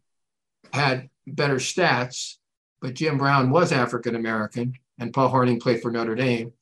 [0.72, 2.36] had better stats,
[2.80, 6.54] but Jim Brown was African American, and Paul Hornung played for Notre Dame.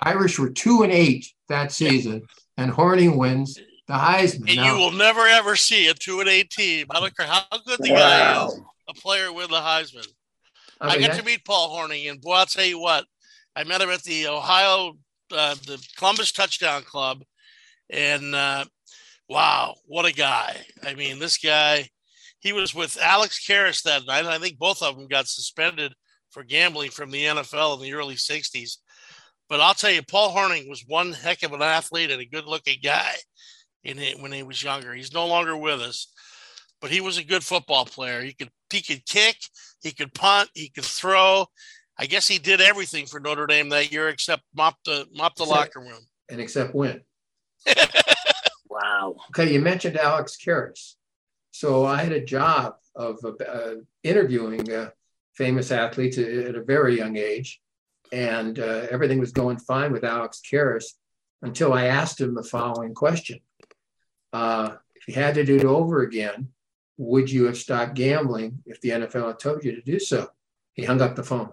[0.00, 2.22] Irish were two and eight that season,
[2.56, 4.48] and Hornung wins the Heisman.
[4.48, 6.86] And Now- you will never ever see a two and eight team.
[6.90, 10.06] I don't care how good the guy is, a player win the Heisman.
[10.80, 13.06] I I, mean, got that- to meet Paul Hornung, and boy, I'll tell you what,
[13.54, 14.94] I met him at the Ohio,
[15.30, 17.22] uh, the Columbus Touchdown Club,
[17.90, 18.64] and uh,
[19.28, 20.56] wow, what a guy!
[20.84, 21.88] I mean, this guy,
[22.40, 24.20] he was with Alex Karras that night.
[24.20, 25.94] and I think both of them got suspended
[26.30, 28.78] for gambling from the NFL in the early '60s.
[29.48, 32.78] But I'll tell you, Paul Hornung was one heck of an athlete and a good-looking
[32.82, 33.16] guy
[33.84, 34.92] in it when he was younger.
[34.94, 36.12] He's no longer with us,
[36.80, 38.22] but he was a good football player.
[38.22, 39.36] He could he could kick,
[39.82, 41.46] he could punt, he could throw.
[41.98, 45.42] I guess he did everything for Notre Dame that year except mop the mop the
[45.44, 46.06] Except- locker room.
[46.30, 47.02] and except win.
[48.70, 49.16] Wow.
[49.30, 50.94] Okay, you mentioned Alex Karras.
[51.50, 54.88] So I had a job of uh, interviewing uh,
[55.34, 57.60] famous athletes at at a very young age,
[58.12, 60.84] and uh, everything was going fine with Alex Karras
[61.42, 63.40] until I asked him the following question:
[64.32, 66.48] uh, If you had to do it over again,
[66.96, 70.28] would you have stopped gambling if the NFL had told you to do so?
[70.74, 71.52] He hung up the phone.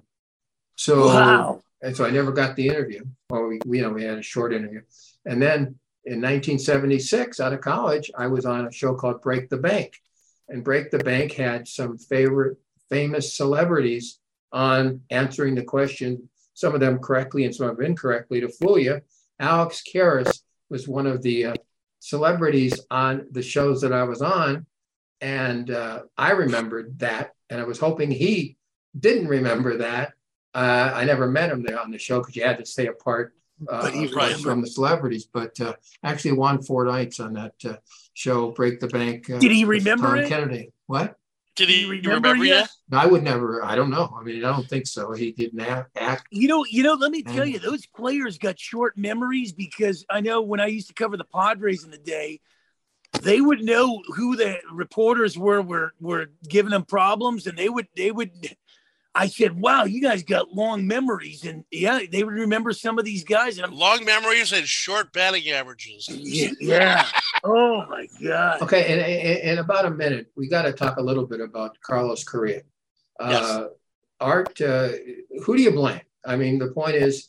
[0.76, 1.62] So Wow.
[1.82, 3.06] and so I never got the interview.
[3.30, 4.82] Well, we, we you know we had a short interview,
[5.26, 9.58] and then in 1976, out of college, I was on a show called Break the
[9.58, 10.02] Bank,
[10.48, 12.58] and Break the Bank had some favorite
[12.90, 14.20] famous celebrities
[14.52, 18.80] on answering the question, some of them correctly and some of them incorrectly to fool
[18.80, 19.02] you.
[19.40, 21.54] Alex Karras was one of the uh,
[22.00, 24.66] celebrities on the shows that I was on,
[25.22, 28.58] and uh, I remembered that, and I was hoping he
[28.98, 30.14] didn't remember that.
[30.56, 33.34] Uh, I never met him there on the show because you had to stay apart
[33.68, 35.26] uh, from- from the celebrities.
[35.32, 37.76] But uh, actually, won four nights on that uh,
[38.14, 39.30] show, Break the Bank.
[39.30, 40.30] Uh, Did he remember Tom it?
[40.30, 40.72] Kennedy.
[40.88, 41.19] What?
[41.60, 42.56] Did he remember remember, you?
[42.56, 42.64] you?
[42.94, 43.66] I would never.
[43.66, 44.16] I don't know.
[44.18, 45.12] I mean, I don't think so.
[45.12, 45.98] He didn't act.
[45.98, 46.94] act You know, you know.
[46.94, 50.88] Let me tell you, those players got short memories because I know when I used
[50.88, 52.40] to cover the Padres in the day,
[53.24, 57.88] they would know who the reporters were were were giving them problems, and they would
[57.94, 58.32] they would.
[59.20, 63.04] I said, "Wow, you guys got long memories," and yeah, they would remember some of
[63.04, 63.58] these guys.
[63.58, 66.08] And I'm, Long memories and short batting averages.
[66.10, 67.06] yeah, yeah.
[67.44, 68.62] Oh my god.
[68.62, 71.78] Okay, and in, in about a minute, we got to talk a little bit about
[71.82, 72.62] Carlos Correa.
[73.20, 73.66] Uh,
[74.22, 74.90] Art, uh,
[75.44, 76.00] who do you blame?
[76.26, 77.28] I mean, the point is,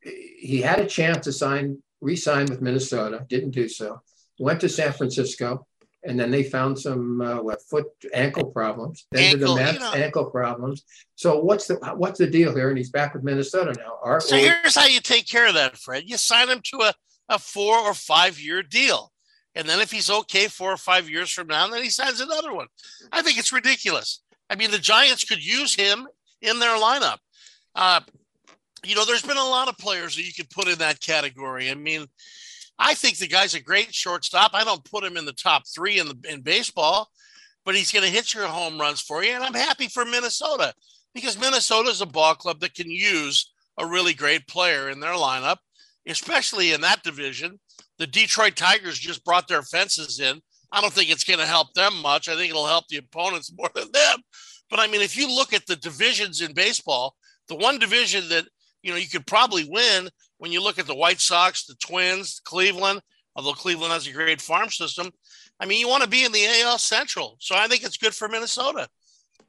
[0.00, 4.02] he had a chance to sign, re-sign with Minnesota, didn't do so.
[4.38, 5.66] Went to San Francisco,
[6.04, 9.06] and then they found some uh, what foot ankle problems.
[9.10, 9.92] Then to the Ankle, Mets, you know.
[9.92, 10.84] ankle problems.
[11.16, 12.68] So what's the what's the deal here?
[12.68, 13.98] And he's back with Minnesota now.
[14.02, 16.04] Art, So here's how you take care of that, Fred.
[16.06, 16.94] You sign him to a,
[17.28, 19.12] a four or five year deal.
[19.54, 22.52] And then if he's okay four or five years from now, then he signs another
[22.52, 22.66] one.
[23.12, 24.20] I think it's ridiculous.
[24.50, 26.08] I mean, the Giants could use him
[26.42, 27.18] in their lineup.
[27.74, 28.00] Uh,
[28.84, 31.70] you know, there's been a lot of players that you could put in that category.
[31.70, 32.06] I mean,
[32.78, 34.52] I think the guy's a great shortstop.
[34.54, 37.08] I don't put him in the top three in the in baseball,
[37.64, 39.32] but he's going to hit your home runs for you.
[39.32, 40.74] And I'm happy for Minnesota
[41.14, 45.14] because Minnesota is a ball club that can use a really great player in their
[45.14, 45.58] lineup,
[46.06, 47.58] especially in that division.
[47.98, 50.40] The Detroit Tigers just brought their fences in.
[50.72, 52.28] I don't think it's going to help them much.
[52.28, 54.18] I think it'll help the opponents more than them.
[54.68, 57.14] But I mean, if you look at the divisions in baseball,
[57.48, 58.46] the one division that
[58.82, 60.08] you know you could probably win
[60.44, 63.00] when you look at the White Sox, the Twins, Cleveland,
[63.34, 65.10] although Cleveland has a great farm system.
[65.58, 67.38] I mean, you want to be in the AL Central.
[67.40, 68.86] So I think it's good for Minnesota.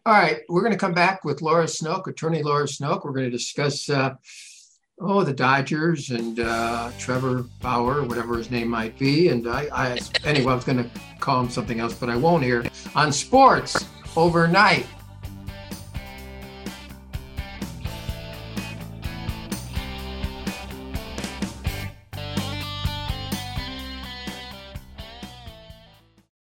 [0.05, 3.03] All right, we're going to come back with Laura Snoke, attorney Laura Snoke.
[3.03, 4.13] We're going to discuss, uh,
[5.01, 9.27] oh, the Dodgers and uh, Trevor Bauer, whatever his name might be.
[9.27, 12.41] And I, I anyway, I was going to call him something else, but I won't
[12.41, 12.63] here
[12.95, 13.83] on sports
[14.15, 14.87] overnight.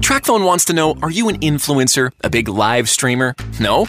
[0.00, 2.12] Tracfone wants to know Are you an influencer?
[2.22, 3.34] A big live streamer?
[3.60, 3.88] No?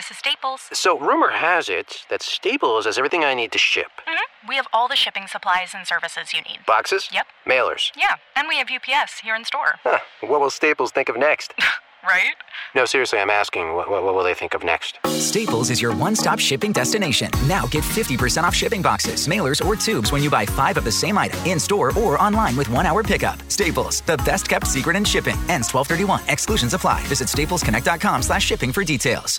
[0.00, 0.62] This is Staples.
[0.72, 4.66] So, rumor has it that Staples has everything I need to ship hmm We have
[4.72, 6.64] all the shipping supplies and services you need.
[6.66, 7.10] boxes?
[7.12, 7.26] Yep.
[7.46, 7.90] Mailers?
[7.94, 9.74] Yeah, and we have UPS here in store.
[9.82, 9.98] Huh.
[10.22, 11.52] What will Staples think of next?
[12.02, 12.32] Right?
[12.74, 14.98] no, seriously, I'm asking, what, what, what will they think of next?
[15.04, 17.30] Staples is your one stop shipping destination.
[17.46, 20.90] Now get 50% off shipping boxes, mailers, or tubes when you buy five of the
[20.92, 23.38] same item in store or online with one hour pickup.
[23.50, 25.36] Staples, the best kept secret in shipping.
[25.50, 26.22] Ends 1231.
[26.28, 27.02] Exclusions apply.
[27.02, 29.38] Visit staplesconnect.com slash shipping for details.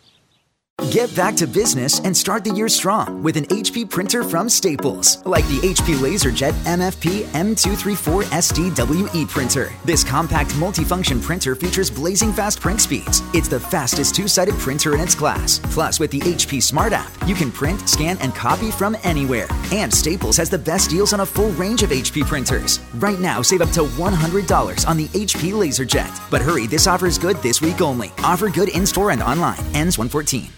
[0.89, 5.23] Get back to business and start the year strong with an HP printer from Staples,
[5.25, 9.71] like the HP LaserJet MFP M234 SDWE printer.
[9.85, 13.21] This compact multifunction printer features blazing fast print speeds.
[13.33, 15.59] It's the fastest two sided printer in its class.
[15.59, 19.47] Plus, with the HP Smart app, you can print, scan, and copy from anywhere.
[19.71, 22.79] And Staples has the best deals on a full range of HP printers.
[22.95, 26.29] Right now, save up to $100 on the HP LaserJet.
[26.31, 28.11] But hurry, this offer is good this week only.
[28.23, 29.59] Offer good in store and online.
[29.73, 30.49] Ends 114.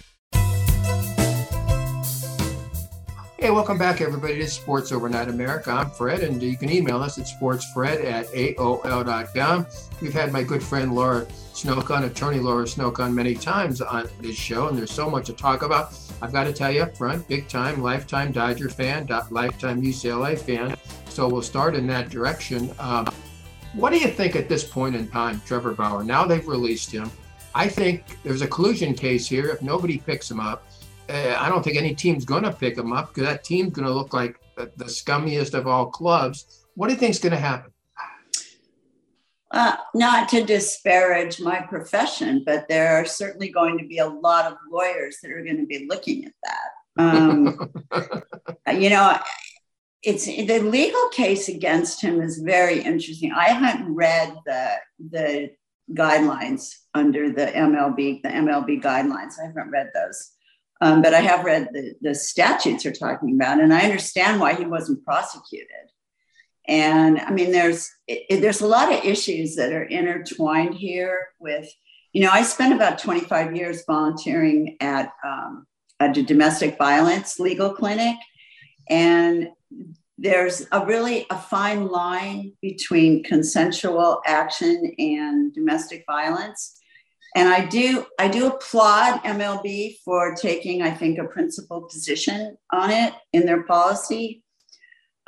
[3.44, 5.70] Hey, welcome back, everybody, to Sports Overnight America.
[5.70, 9.68] I'm Fred, and you can email us at sportsfred at AOL.com.
[10.02, 14.70] We've had my good friend Laura Snowcon, attorney Laura Snowcon, many times on this show,
[14.70, 15.94] and there's so much to talk about.
[16.22, 20.78] I've got to tell you up front, big time, lifetime Dodger fan, lifetime UCLA fan.
[21.10, 22.72] So we'll start in that direction.
[22.80, 23.10] Um,
[23.74, 26.06] what do you think at this point in time, Trevor Bauer?
[26.06, 27.12] Now they've released him.
[27.54, 29.50] I think there's a collusion case here.
[29.50, 30.66] If nobody picks him up,
[31.10, 33.88] uh, I don't think any team's going to pick him up because that team's going
[33.88, 36.66] to look like the, the, scummiest of all clubs.
[36.76, 37.72] What do you think's going to happen?
[39.52, 44.52] Uh, not to disparage my profession, but there are certainly going to be a lot
[44.52, 46.70] of lawyers that are going to be looking at that.
[46.98, 47.72] Um,
[48.80, 49.18] you know,
[50.02, 53.32] it's the legal case against him is very interesting.
[53.32, 54.72] I haven't read the
[55.12, 55.52] the
[55.92, 59.34] guidelines under the MLB, the MLB guidelines.
[59.42, 60.33] I haven't read those.
[60.84, 64.54] Um, but I have read the, the statutes are talking about, and I understand why
[64.54, 65.70] he wasn't prosecuted.
[66.68, 71.30] And I mean, there's it, there's a lot of issues that are intertwined here.
[71.40, 71.70] With
[72.12, 75.66] you know, I spent about 25 years volunteering at um,
[76.02, 78.18] at a domestic violence legal clinic,
[78.90, 79.52] and
[80.18, 86.78] there's a really a fine line between consensual action and domestic violence
[87.36, 92.92] and I do I do applaud MLB for taking, I think, a principled position on
[92.92, 94.44] it in their policy.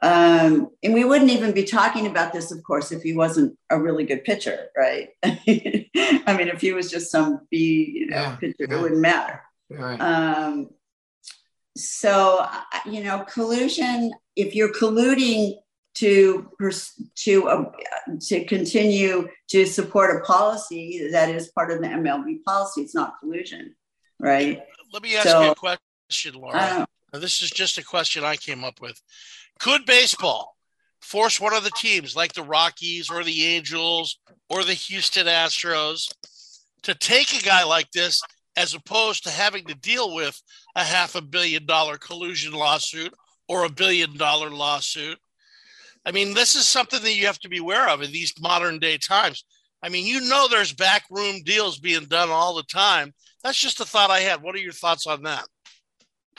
[0.03, 3.79] Um, and we wouldn't even be talking about this, of course, if he wasn't a
[3.79, 5.09] really good pitcher, right?
[5.23, 8.77] I mean, if he was just some B you know, yeah, pitcher, yeah.
[8.77, 9.41] it wouldn't matter.
[9.69, 9.97] Right.
[9.99, 10.69] Um,
[11.77, 12.45] so,
[12.85, 15.55] you know, collusion, if you're colluding
[15.95, 16.51] to
[17.15, 17.71] to uh,
[18.21, 22.81] to continue to support a policy that is part of the MLB policy.
[22.81, 23.75] It's not collusion,
[24.19, 24.61] right?
[24.93, 26.87] Let me ask so, you a question, Laura.
[27.13, 29.01] This is just a question I came up with.
[29.59, 30.55] Could baseball
[31.01, 34.19] force one of the teams, like the Rockies or the Angels
[34.49, 36.13] or the Houston Astros,
[36.83, 38.21] to take a guy like this
[38.57, 40.41] as opposed to having to deal with
[40.75, 43.13] a half a billion dollar collusion lawsuit
[43.47, 45.17] or a billion dollar lawsuit?
[46.05, 48.79] I mean, this is something that you have to be aware of in these modern
[48.79, 49.43] day times.
[49.81, 53.13] I mean, you know, there's backroom deals being done all the time.
[53.43, 54.41] That's just a thought I had.
[54.41, 55.45] What are your thoughts on that?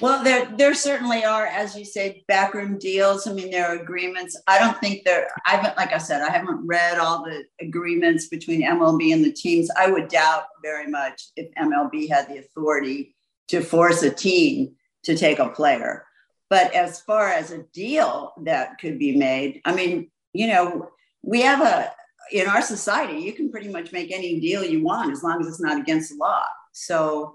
[0.01, 3.27] Well, there there certainly are, as you say, backroom deals.
[3.27, 4.39] I mean, there are agreements.
[4.47, 5.29] I don't think there.
[5.47, 9.33] I haven't, like I said, I haven't read all the agreements between MLB and the
[9.33, 9.71] teams.
[9.79, 13.15] I would doubt very much if MLB had the authority
[13.49, 16.06] to force a team to take a player.
[16.49, 20.91] But as far as a deal that could be made, I mean, you know,
[21.23, 21.93] we have a,
[22.31, 25.49] in our society, you can pretty much make any deal you want as long as
[25.49, 26.45] it's not against the law.
[26.73, 27.35] So,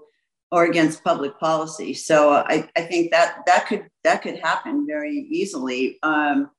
[0.50, 1.94] or against public policy.
[1.94, 5.98] So I, I think that that could that could happen very easily.
[6.02, 6.50] Um,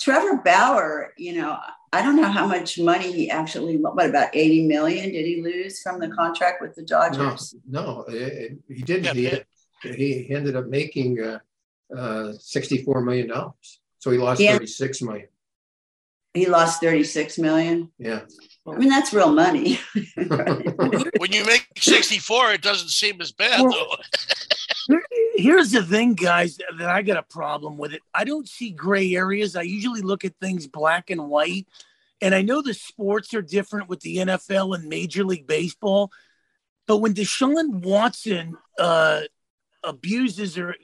[0.00, 1.58] Trevor Bauer, you know,
[1.92, 5.80] I don't know how much money he actually, what about 80 million did he lose
[5.82, 7.54] from the contract with the Dodgers?
[7.68, 9.16] No, no he didn't.
[9.16, 9.40] Yeah,
[9.82, 11.38] he, he ended up making uh,
[11.94, 13.30] uh, $64 million.
[13.98, 14.52] So he lost yeah.
[14.52, 15.28] 36 million.
[16.34, 17.90] He lost 36 million.
[17.98, 18.20] Yeah.
[18.66, 19.80] I mean, that's real money.
[20.14, 23.96] when you make 64, it doesn't seem as bad, well,
[24.88, 24.98] though.
[25.36, 28.02] here's the thing, guys, that I got a problem with it.
[28.12, 29.56] I don't see gray areas.
[29.56, 31.66] I usually look at things black and white.
[32.20, 36.10] And I know the sports are different with the NFL and Major League Baseball.
[36.86, 39.20] But when Deshaun Watson uh,
[39.82, 40.74] abuses her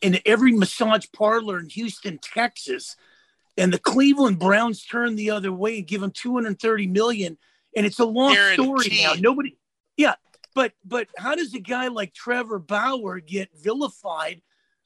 [0.00, 2.96] in every massage parlor in Houston, Texas.
[3.56, 7.38] And the Cleveland Browns turn the other way and give him 230 million.
[7.76, 9.14] And it's a long story now.
[9.18, 9.56] Nobody,
[9.96, 10.14] yeah.
[10.54, 14.42] But but how does a guy like Trevor Bauer get vilified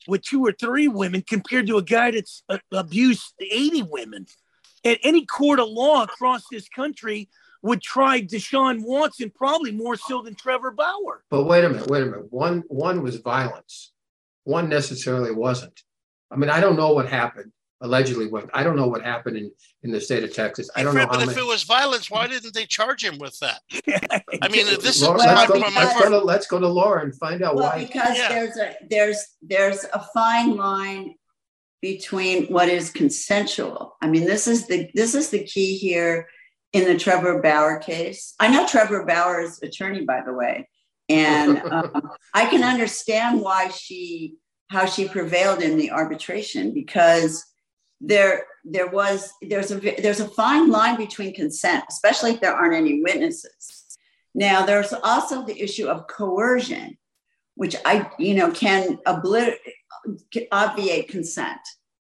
[0.08, 4.26] with two or three women compared to a guy that's uh, abused 80 women?
[4.84, 7.28] At any court of law across this country,
[7.62, 11.24] would try Deshaun Watson probably more so than Trevor Bauer.
[11.30, 12.32] But wait a minute, wait a minute.
[12.32, 13.92] One one was violence.
[14.44, 15.82] One necessarily wasn't.
[16.30, 17.52] I mean, I don't know what happened.
[17.82, 19.50] allegedly what I don't know what happened in,
[19.82, 20.70] in the state of Texas.
[20.76, 21.40] I don't Fred, know but how if many.
[21.46, 23.60] it was violence, why didn't they charge him with that?
[24.42, 27.02] I mean, this Laura, is let's, go, my, let's, go to, let's go to Laura
[27.02, 27.84] and find out Well, why.
[27.84, 31.14] because there's a there's there's a fine line
[31.80, 33.96] between what is consensual.
[34.00, 36.28] I mean, this is the this is the key here
[36.72, 38.34] in the Trevor Bauer case.
[38.40, 40.68] I know Trevor Bauer's attorney, by the way,
[41.08, 44.36] and um, I can understand why she
[44.68, 47.44] how she prevailed in the arbitration because
[48.00, 52.74] there there was there's a there's a fine line between consent, especially if there aren't
[52.74, 53.98] any witnesses.
[54.34, 56.96] Now, there's also the issue of coercion,
[57.54, 59.60] which I you know can obliterate
[60.50, 61.60] obviate consent.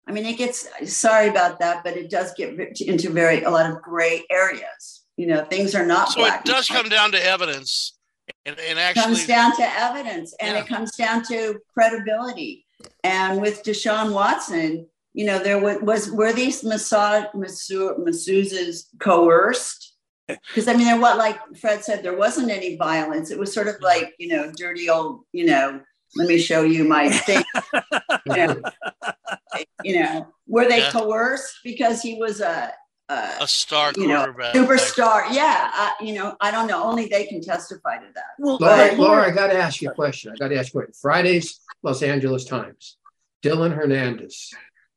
[0.08, 3.70] I mean, it gets sorry about that, but it does get into very a lot
[3.70, 5.04] of gray areas.
[5.16, 7.96] You know, things are not so black it does come down to evidence,
[8.44, 12.66] and, and It actually, comes down to evidence and it comes down to credibility.
[13.04, 19.92] And with Deshaun Watson, you know, there was, was were these massage masseuses coerced?
[20.48, 23.30] Because I mean, there what like Fred said, there wasn't any violence.
[23.30, 23.84] It was sort of mm-hmm.
[23.84, 25.80] like you know, dirty old, you know,
[26.14, 27.42] let me show you my thing.
[28.26, 28.62] you, know,
[29.84, 30.90] you know, were they Yeah.
[30.92, 32.72] coerced because he was a,
[33.08, 34.54] a a star you know, quarterback.
[34.54, 35.24] superstar?
[35.30, 36.82] Yeah, uh, you know, I don't know.
[36.84, 38.24] Only they can testify to that.
[38.38, 40.32] Well, Laura, But- Laura, I got to ask you a question.
[40.32, 40.94] I got to ask you a question.
[41.00, 42.96] Friday's Los Angeles Times.
[43.42, 44.52] Dylan Hernandez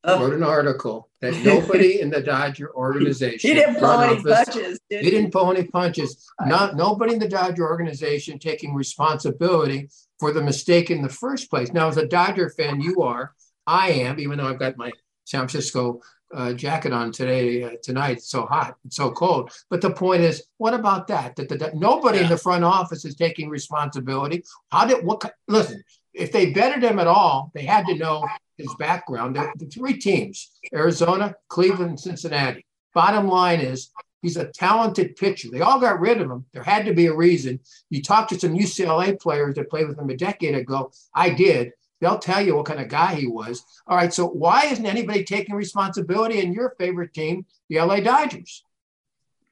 [0.06, 4.80] wrote an article that nobody in the Dodger organization He didn't pull any office- punches,
[4.88, 6.26] did he didn't pull any punches.
[6.44, 9.88] Not nobody in the Dodger organization taking responsibility
[10.18, 11.72] for the mistake in the first place.
[11.72, 13.34] Now, as a Dodger fan, you are.
[13.66, 14.90] I am, even though I've got my
[15.24, 16.00] San Francisco
[16.34, 18.18] uh, jacket on today, uh, tonight.
[18.18, 19.50] It's so hot, it's so cold.
[19.68, 21.36] But the point is, what about that?
[21.36, 24.44] That, that, that nobody in the front office is taking responsibility.
[24.70, 25.34] How did what?
[25.48, 25.82] Listen,
[26.12, 29.36] if they betted him at all, they had to know his background.
[29.36, 32.66] The, the three teams: Arizona, Cleveland, Cincinnati.
[32.94, 33.92] Bottom line is,
[34.22, 35.48] he's a talented pitcher.
[35.50, 36.44] They all got rid of him.
[36.52, 37.60] There had to be a reason.
[37.88, 40.92] You talk to some UCLA players that played with him a decade ago.
[41.14, 41.72] I did.
[42.00, 43.62] They'll tell you what kind of guy he was.
[43.86, 44.12] All right.
[44.12, 48.64] So why isn't anybody taking responsibility in your favorite team, the LA Dodgers?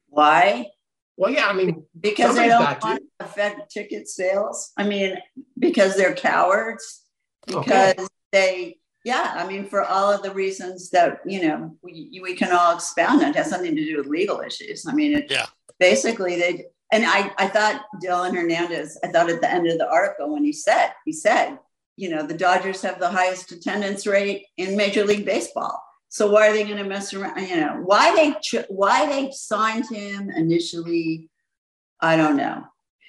[0.08, 0.66] Why?
[1.18, 4.70] Well, yeah, I mean, because they don't got want to affect ticket sales.
[4.78, 5.16] I mean,
[5.58, 7.02] because they're cowards.
[7.44, 8.06] Because Okay.
[8.30, 12.52] they, yeah, I mean, for all of the reasons that you know we, we can
[12.52, 14.86] all expound on, it has something to do with legal issues.
[14.86, 15.46] I mean, it, yeah,
[15.80, 16.66] basically they.
[16.92, 18.98] And I, I thought Dylan Hernandez.
[19.04, 21.58] I thought at the end of the article when he said, he said,
[21.96, 25.82] you know, the Dodgers have the highest attendance rate in Major League Baseball.
[26.08, 27.40] So why are they going to mess around?
[27.40, 31.28] You know, why they ch- why they signed him initially?
[32.00, 32.64] I don't know.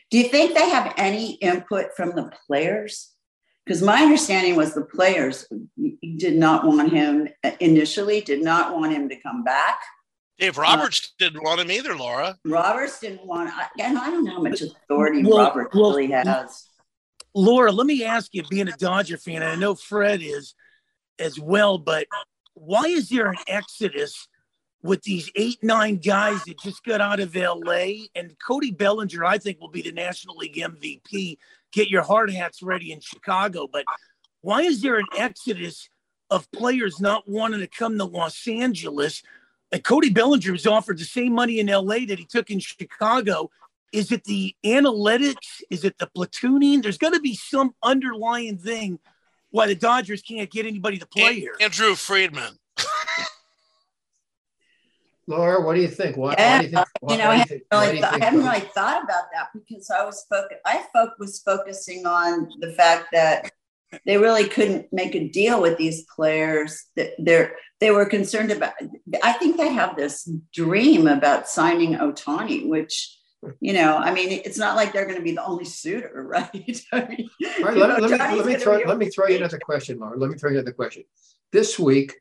[0.10, 3.12] Do you think they have any input from the players?
[3.66, 5.46] Because my understanding was the players
[6.18, 7.30] did not want him
[7.60, 9.80] initially, did not want him to come back.
[10.40, 12.38] Dave Roberts didn't want him either, Laura.
[12.46, 13.52] Roberts didn't want.
[13.54, 16.66] I, and I don't know how much authority Well- Roberts well, really has.
[17.36, 20.56] Laura, let me ask you, being a Dodger fan, and I know Fred is
[21.20, 22.08] as well, but
[22.60, 24.28] why is there an exodus
[24.82, 28.06] with these eight, nine guys that just got out of LA?
[28.16, 31.38] And Cody Bellinger, I think, will be the National League MVP.
[31.72, 33.68] Get your hard hats ready in Chicago.
[33.72, 33.86] But
[34.42, 35.90] why is there an exodus
[36.30, 39.24] of players not wanting to come to Los Angeles?
[39.72, 43.50] And Cody Bellinger was offered the same money in LA that he took in Chicago.
[43.94, 45.62] Is it the analytics?
[45.70, 46.82] Is it the platooning?
[46.82, 49.00] There's got to be some underlying thing
[49.52, 51.56] why the Dodgers can't get anybody to play here.
[51.60, 52.54] Andrew Friedman.
[55.28, 56.18] Laura, what do you think?
[56.18, 56.88] Why, Yeah, why do you think?
[57.12, 58.24] you know, why I do you hadn't, think- why do really you thought, I think
[58.24, 60.58] hadn't really thought about that because I was focus.
[60.66, 63.52] I fo- was focusing on the fact that
[64.06, 66.86] they really couldn't make a deal with these players.
[66.96, 68.74] That they're they were concerned about.
[69.24, 73.16] I think they have this dream about signing Ohtani, which
[73.60, 76.86] you know, I mean, it's not like they're going to be the only suitor, right?
[76.92, 77.30] I mean,
[77.60, 80.00] All right, let, know, let me, let me throw let me throw you another question,
[80.00, 80.18] Laura.
[80.18, 81.04] Let me throw you another question.
[81.52, 82.16] This week,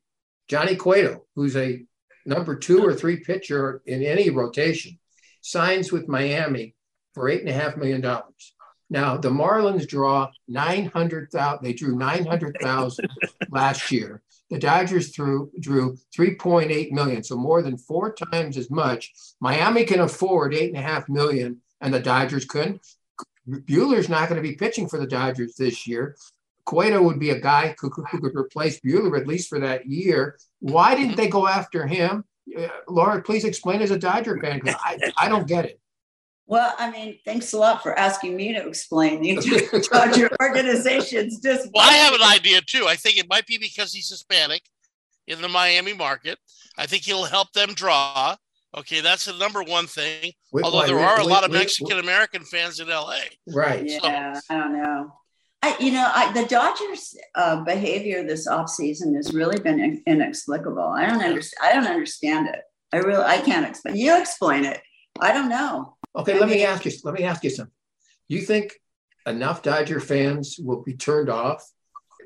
[0.48, 1.82] Johnny Cueto, who's a
[2.24, 4.98] number two or three pitcher in any rotation,
[5.40, 6.74] signs with Miami
[7.14, 8.54] for eight and a half million dollars.
[8.90, 11.64] Now the Marlins draw nine hundred thousand.
[11.64, 13.08] They drew nine hundred thousand
[13.50, 14.22] last year.
[14.50, 19.12] The Dodgers threw drew three point eight million, so more than four times as much.
[19.40, 22.80] Miami can afford eight and a half million, and the Dodgers couldn't.
[23.48, 26.16] Buehler's not going to be pitching for the Dodgers this year.
[26.64, 29.86] Cueto would be a guy who, could- who could replace Buehler at least for that
[29.86, 30.38] year.
[30.60, 32.24] Why didn't they go after him?
[32.56, 35.80] Uh, Laura, please explain as a Dodger fan because I, I don't get it.
[36.48, 41.72] Well, I mean, thanks a lot for asking me to explain the Dodger organization's discipline.
[41.74, 42.86] Well, I have an idea too.
[42.88, 44.62] I think it might be because he's Hispanic,
[45.28, 46.38] in the Miami market.
[46.76, 48.36] I think he'll help them draw.
[48.76, 50.32] Okay, that's the number one thing.
[50.52, 53.20] Wait, Although wait, there wait, are a lot of Mexican American fans in LA.
[53.46, 53.84] Right.
[53.86, 55.12] Yeah, I don't know.
[55.62, 60.82] I, you know, I, the Dodgers' uh, behavior this offseason has really been inexplicable.
[60.82, 61.60] I don't understand.
[61.62, 62.60] I don't understand it.
[62.92, 63.96] I really, I can't explain.
[63.96, 64.80] You explain it.
[65.20, 65.96] I don't know.
[66.16, 66.92] Okay, I let me ask you.
[67.04, 67.72] Let me ask you something.
[68.28, 68.80] You think
[69.26, 71.64] enough Dodger fans will be turned off?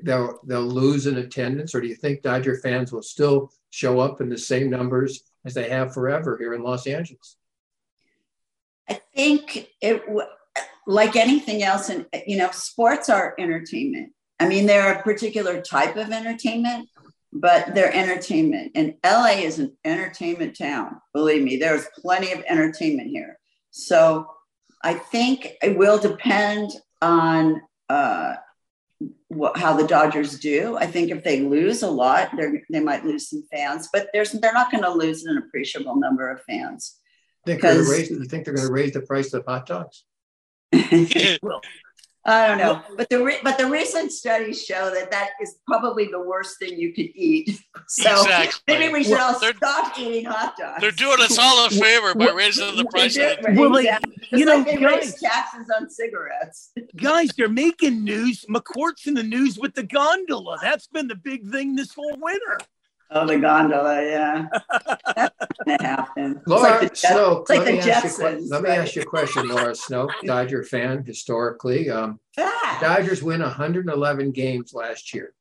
[0.03, 4.21] They'll they'll lose in attendance, or do you think Dodger fans will still show up
[4.21, 7.37] in the same numbers as they have forever here in Los Angeles?
[8.89, 10.03] I think it,
[10.87, 14.11] like anything else, and you know, sports are entertainment.
[14.39, 16.89] I mean, they're a particular type of entertainment,
[17.31, 18.73] but they're entertainment.
[18.75, 20.99] And LA is an entertainment town.
[21.13, 23.39] Believe me, there's plenty of entertainment here.
[23.73, 24.27] So
[24.83, 26.71] I think it will depend
[27.01, 28.35] on uh,
[29.29, 30.77] what, how the Dodgers do.
[30.77, 34.31] I think if they lose a lot, they're, they might lose some fans, but there's
[34.31, 36.99] they're not going to lose an appreciable number of fans.
[37.45, 40.05] Think they're Because- raise, you think they're going to raise the price of hot dogs?
[42.25, 46.07] I don't know, but the re- but the recent studies show that that is probably
[46.07, 47.59] the worst thing you could eat.
[47.87, 48.61] So Exactly.
[48.67, 50.79] maybe we should all They're- stop eating hot dogs.
[50.79, 54.13] They're doing us all a favor by raising the price of the Well, like, Exactly.
[54.31, 56.71] you Just know, like they raise guys- taxes on cigarettes.
[56.95, 58.45] Guys, they're making news.
[58.49, 60.57] McCourt's in the news with the gondola.
[60.61, 62.57] That's been the big thing this whole winter.
[63.11, 64.47] Oh, the gondola, yeah.
[65.15, 65.35] That's
[65.65, 66.35] gonna happen.
[66.37, 68.69] It's Laura like the, Snow, like let, the me ask you, a que- let me
[68.69, 71.89] ask you a question, Laura Snow, Dodger fan historically.
[71.89, 75.33] Um, Ah, Dodgers win 111 games last year.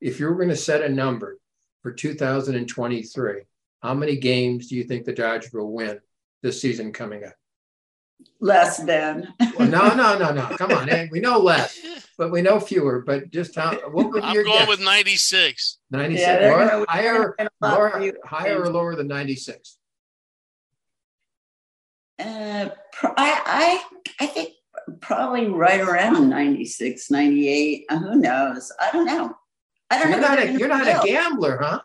[0.00, 1.38] If you were going to set a number
[1.82, 3.42] for 2023,
[3.82, 6.00] how many games do you think the Dodgers will win
[6.42, 7.34] this season coming up?
[8.40, 9.32] Less than.
[9.58, 10.46] Well, no, no, no, no.
[10.56, 11.08] Come on, eh?
[11.10, 11.78] we know less,
[12.16, 13.02] but we know fewer.
[13.06, 13.74] But just how?
[13.90, 14.68] What would be I'm your going guess?
[14.68, 15.78] with 96.
[15.90, 16.20] 96.
[16.26, 19.08] Yeah, they're gonna- higher, they're gonna win a lot Laura, fewer higher or lower than
[19.08, 19.76] 96?
[22.18, 22.68] Uh,
[23.02, 23.84] I, I,
[24.20, 24.50] I think
[25.00, 27.86] probably right around 96, 98.
[27.88, 28.70] Uh, who knows?
[28.80, 29.34] I don't know.
[29.90, 30.28] I don't You're know.
[30.28, 31.80] not a, you're not a gambler, huh?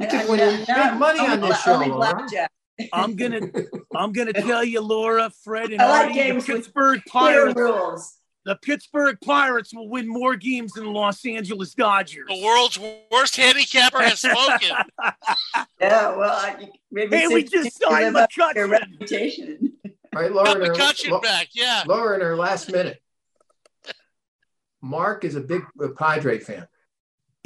[0.00, 2.50] You I- could I- win no, big no, money only on this show, only blackjack.
[2.92, 3.50] I'm gonna
[3.94, 7.52] I'm gonna tell you, Laura, Fred, and I like Artie, games the with Pittsburgh Clear
[7.52, 7.58] Pirates.
[7.60, 8.14] rules.
[8.44, 12.28] The Pittsburgh Pirates will win more games than the Los Angeles Dodgers.
[12.28, 12.78] The world's
[13.12, 14.76] worst handicapper has spoken.
[15.80, 18.70] Yeah, well, I, maybe Hey, we just you signed live up to your McCutcheon.
[18.70, 19.72] reputation.
[20.16, 21.82] All right, Laura, Got in our- McCutcheon Lo- back, yeah.
[21.86, 23.00] Laura, in our last minute,
[24.80, 26.66] Mark is a big uh, Padre fan.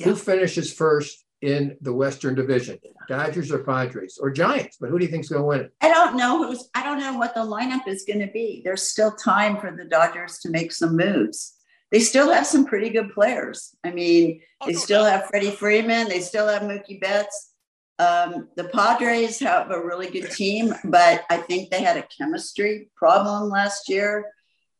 [0.04, 2.78] Who finishes first in the Western Division?
[3.08, 4.78] Dodgers or Padres or Giants?
[4.80, 5.74] But who do you think's going to win it?
[5.80, 6.68] I don't know who's.
[6.74, 8.62] I don't know what the lineup is going to be.
[8.64, 11.54] There's still time for the Dodgers to make some moves.
[11.90, 13.76] They still have some pretty good players.
[13.84, 16.08] I mean, Oh, they still have Freddie Freeman.
[16.08, 17.50] They still have Mookie Betts.
[17.98, 22.88] Um, the Padres have a really good team, but I think they had a chemistry
[22.96, 24.26] problem last year.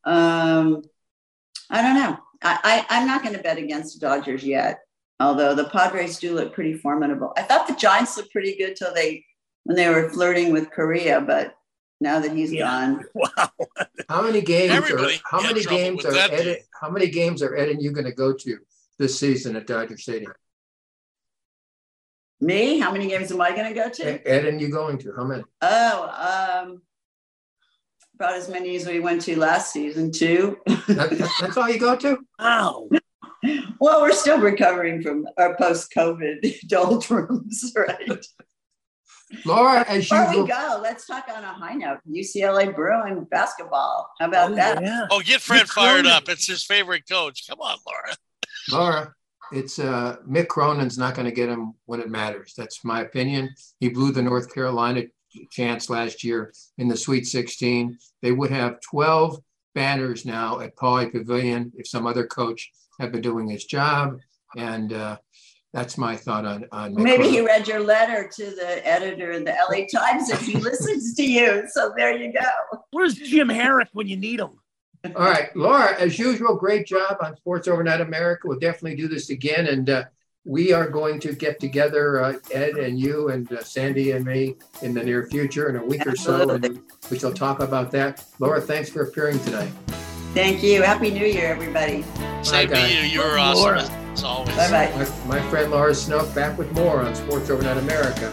[0.05, 0.83] Um,
[1.69, 2.17] I don't know.
[2.43, 4.81] I, I, I'm not going to bet against the Dodgers yet,
[5.23, 7.33] although the Padres do look pretty formidable.
[7.37, 9.25] I thought the Giants looked pretty good till they
[9.65, 11.55] when they were flirting with Correa, but
[12.01, 12.65] now that he's Yeah.
[12.69, 13.51] gone, Wow.
[14.09, 16.57] How many games Everybody are how many games are Ed, team.
[16.81, 18.59] how many games are Ed and you going to go to
[18.99, 20.33] this season at Dodger Stadium?
[22.41, 24.29] me, how many games am I going to go to?
[24.29, 25.45] Ed and you going to how many?
[25.61, 26.83] Oh, um,
[28.17, 30.59] about as many as we went to last season, too.
[30.89, 32.19] That- that's all you go to?
[32.41, 32.89] Wow.
[33.81, 38.25] Well, we're still recovering from our post-COVID doldrums, right?
[39.47, 41.99] Laura, as Before we usual, go, let's talk on a high note.
[42.09, 44.11] UCLA Bruin basketball.
[44.21, 44.83] How about Oh, that?
[44.83, 45.07] yeah.
[45.11, 46.11] Oh, get Fred Mick fired Cronin.
[46.13, 46.29] up.
[46.29, 47.49] It's his favorite coach.
[47.49, 48.15] Come on, Laura.
[48.71, 49.15] Laura,
[49.53, 52.53] it's uh, Mick Cronin's not going to get him when it matters.
[52.57, 53.49] That's my opinion.
[53.81, 55.05] He blew the North Carolina
[55.51, 57.97] chance last year in the Sweet 16.
[58.21, 59.39] They would have 12
[59.75, 62.71] banners now at Pauley Pavilion if some other coach
[63.01, 64.19] had been doing his job.
[64.57, 65.19] And uh,
[65.73, 69.55] that's my thought on on Maybe he read your letter to the editor of the
[69.71, 71.65] LA Times and he listens to you.
[71.71, 72.79] So there you go.
[72.91, 74.51] Where's Jim Harrick when you need him?
[75.17, 78.47] All right, Laura, as usual, great job on Sports Overnight America.
[78.47, 79.67] We'll definitely do this again.
[79.67, 80.05] And uh,
[80.45, 84.57] we are going to get together, uh, Ed and you and uh, Sandy and me
[84.83, 88.25] in the near future in a week or so, and we shall talk about that.
[88.39, 89.73] Laura, thanks for appearing tonight.
[90.35, 90.83] Thank you.
[90.83, 92.05] Happy New Year, everybody.
[92.43, 93.01] Same to you.
[93.03, 93.83] You're awesome Laura.
[93.83, 94.57] as, as always.
[94.57, 95.07] Bye bye.
[95.27, 98.33] My, my friend Laura Snook back with more on Sports Overnight America.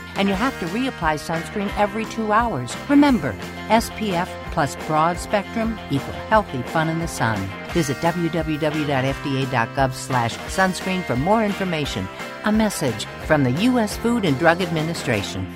[0.15, 2.75] And you have to reapply sunscreen every two hours.
[2.89, 3.33] Remember,
[3.69, 7.37] SPF plus broad spectrum equal healthy fun in the sun.
[7.69, 12.07] Visit www.fda.gov slash sunscreen for more information.
[12.45, 13.97] A message from the U.S.
[13.97, 15.47] Food and Drug Administration.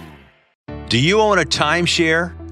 [0.88, 2.45] Do you own a timeshare?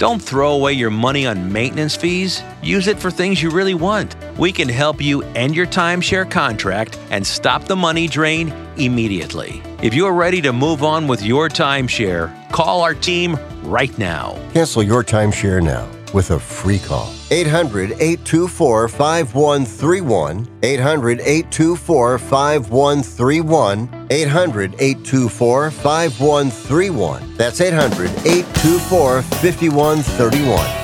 [0.00, 2.42] Don't throw away your money on maintenance fees.
[2.62, 4.16] Use it for things you really want.
[4.38, 9.62] We can help you end your timeshare contract and stop the money drain immediately.
[9.82, 14.38] If you're ready to move on with your timeshare, call our team right now.
[14.54, 17.12] Cancel your timeshare now with a free call.
[17.30, 20.48] 800 824 5131.
[20.62, 24.06] 800 824 5131.
[24.10, 27.36] 800 824 5131.
[27.36, 30.80] That's 800 824 5131.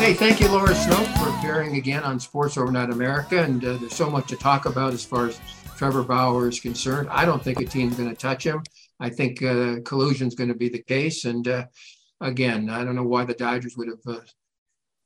[0.00, 3.42] Hey, thank you, Laura Snow, for appearing again on Sports Overnight America.
[3.42, 5.38] And uh, there's so much to talk about as far as
[5.76, 7.08] Trevor Bauer is concerned.
[7.10, 8.62] I don't think a team's going to touch him.
[8.98, 11.24] I think uh, collusion is going to be the case.
[11.26, 11.66] And uh,
[12.20, 14.20] again, I don't know why the Dodgers would have uh,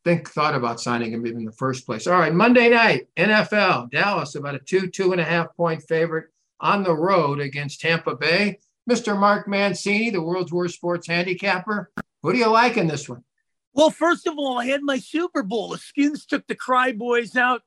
[0.05, 2.07] think thought about signing him in the first place.
[2.07, 6.27] All right, Monday night, NFL, Dallas about a two, two and a half point favorite
[6.61, 8.59] on the road against Tampa Bay.
[8.89, 9.19] Mr.
[9.19, 11.91] Mark Mancini, the world's worst sports handicapper.
[12.21, 13.25] What do you like in this one?
[13.73, 15.71] Well, first of all, I had my Super Bowl.
[15.71, 17.63] The Skins took the Cry Boys out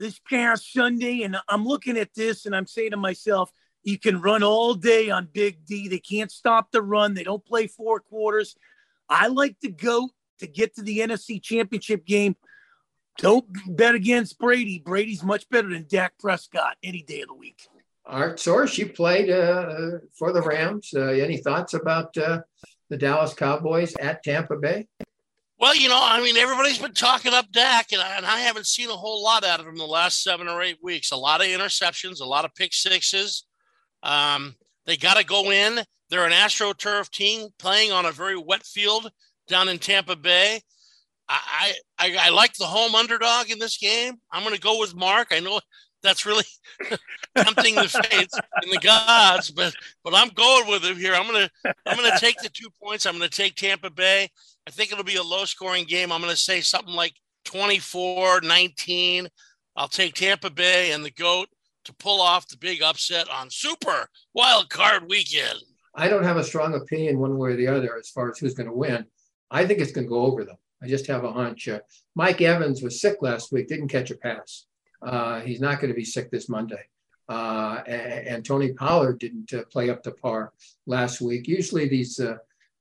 [0.00, 3.52] this past Sunday, and I'm looking at this and I'm saying to myself,
[3.84, 5.88] you can run all day on Big D.
[5.88, 7.14] They can't stop the run.
[7.14, 8.56] They don't play four quarters.
[9.08, 10.10] I like the GOAT
[10.42, 12.36] to get to the NFC Championship game.
[13.18, 14.82] Don't bet against Brady.
[14.84, 17.66] Brady's much better than Dak Prescott any day of the week.
[18.04, 20.90] Art Source, you played uh, for the Rams.
[20.94, 22.40] Uh, any thoughts about uh,
[22.88, 24.88] the Dallas Cowboys at Tampa Bay?
[25.58, 28.66] Well, you know, I mean, everybody's been talking up Dak, and I, and I haven't
[28.66, 31.12] seen a whole lot out of him the last seven or eight weeks.
[31.12, 33.44] A lot of interceptions, a lot of pick sixes.
[34.02, 35.78] Um, they got to go in.
[36.10, 39.10] They're an AstroTurf team playing on a very wet field
[39.48, 40.60] down in Tampa Bay.
[41.28, 44.14] I, I, I like the home underdog in this game.
[44.30, 45.28] I'm going to go with Mark.
[45.30, 45.60] I know
[46.02, 46.44] that's really
[47.36, 49.74] tempting the fates and the gods, but
[50.04, 51.14] but I'm going with him here.
[51.14, 51.48] I'm gonna
[51.86, 53.06] I'm gonna take the two points.
[53.06, 54.28] I'm gonna take Tampa Bay.
[54.66, 56.10] I think it'll be a low scoring game.
[56.10, 57.14] I'm gonna say something like
[57.46, 59.28] 24-19.
[59.76, 61.48] I'll take Tampa Bay and the goat
[61.84, 65.58] to pull off the big upset on Super Wild Card Weekend.
[65.94, 68.54] I don't have a strong opinion one way or the other as far as who's
[68.54, 69.04] going to win.
[69.52, 70.56] I think it's going to go over them.
[70.82, 71.68] I just have a hunch.
[71.68, 71.80] Uh,
[72.16, 74.66] Mike Evans was sick last week, didn't catch a pass.
[75.00, 76.84] Uh, he's not going to be sick this Monday.
[77.28, 80.52] Uh, and, and, Tony Pollard didn't uh, play up to par
[80.86, 81.46] last week.
[81.46, 82.36] Usually these uh,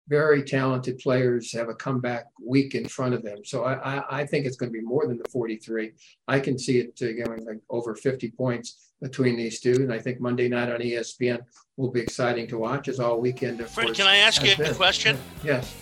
[0.07, 3.45] very talented players have a comeback week in front of them.
[3.45, 5.91] So I, I, I think it's going to be more than the 43.
[6.27, 9.75] I can see it uh, going like over 50 points between these two.
[9.75, 11.39] And I think Monday night on ESPN
[11.77, 13.65] will be exciting to watch as all weekend.
[13.69, 15.17] Fred, can I ask you a question?
[15.43, 15.73] Yes.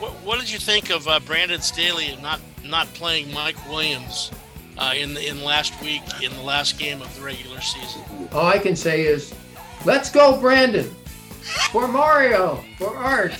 [0.00, 4.30] What, what did you think of uh, Brandon Staley not not playing Mike Williams
[4.78, 8.02] uh, in the, in last week in the last game of the regular season?
[8.32, 9.34] All I can say is,
[9.84, 10.84] let's go, Brandon,
[11.70, 13.34] for Mario, for Art,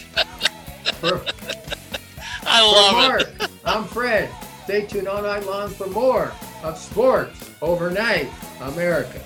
[1.00, 1.22] for,
[2.42, 3.22] I love for Mark.
[3.42, 3.50] it.
[3.64, 4.28] I'm Fred.
[4.64, 6.32] Stay tuned all night long for more
[6.62, 8.28] of Sports Overnight
[8.60, 9.20] America.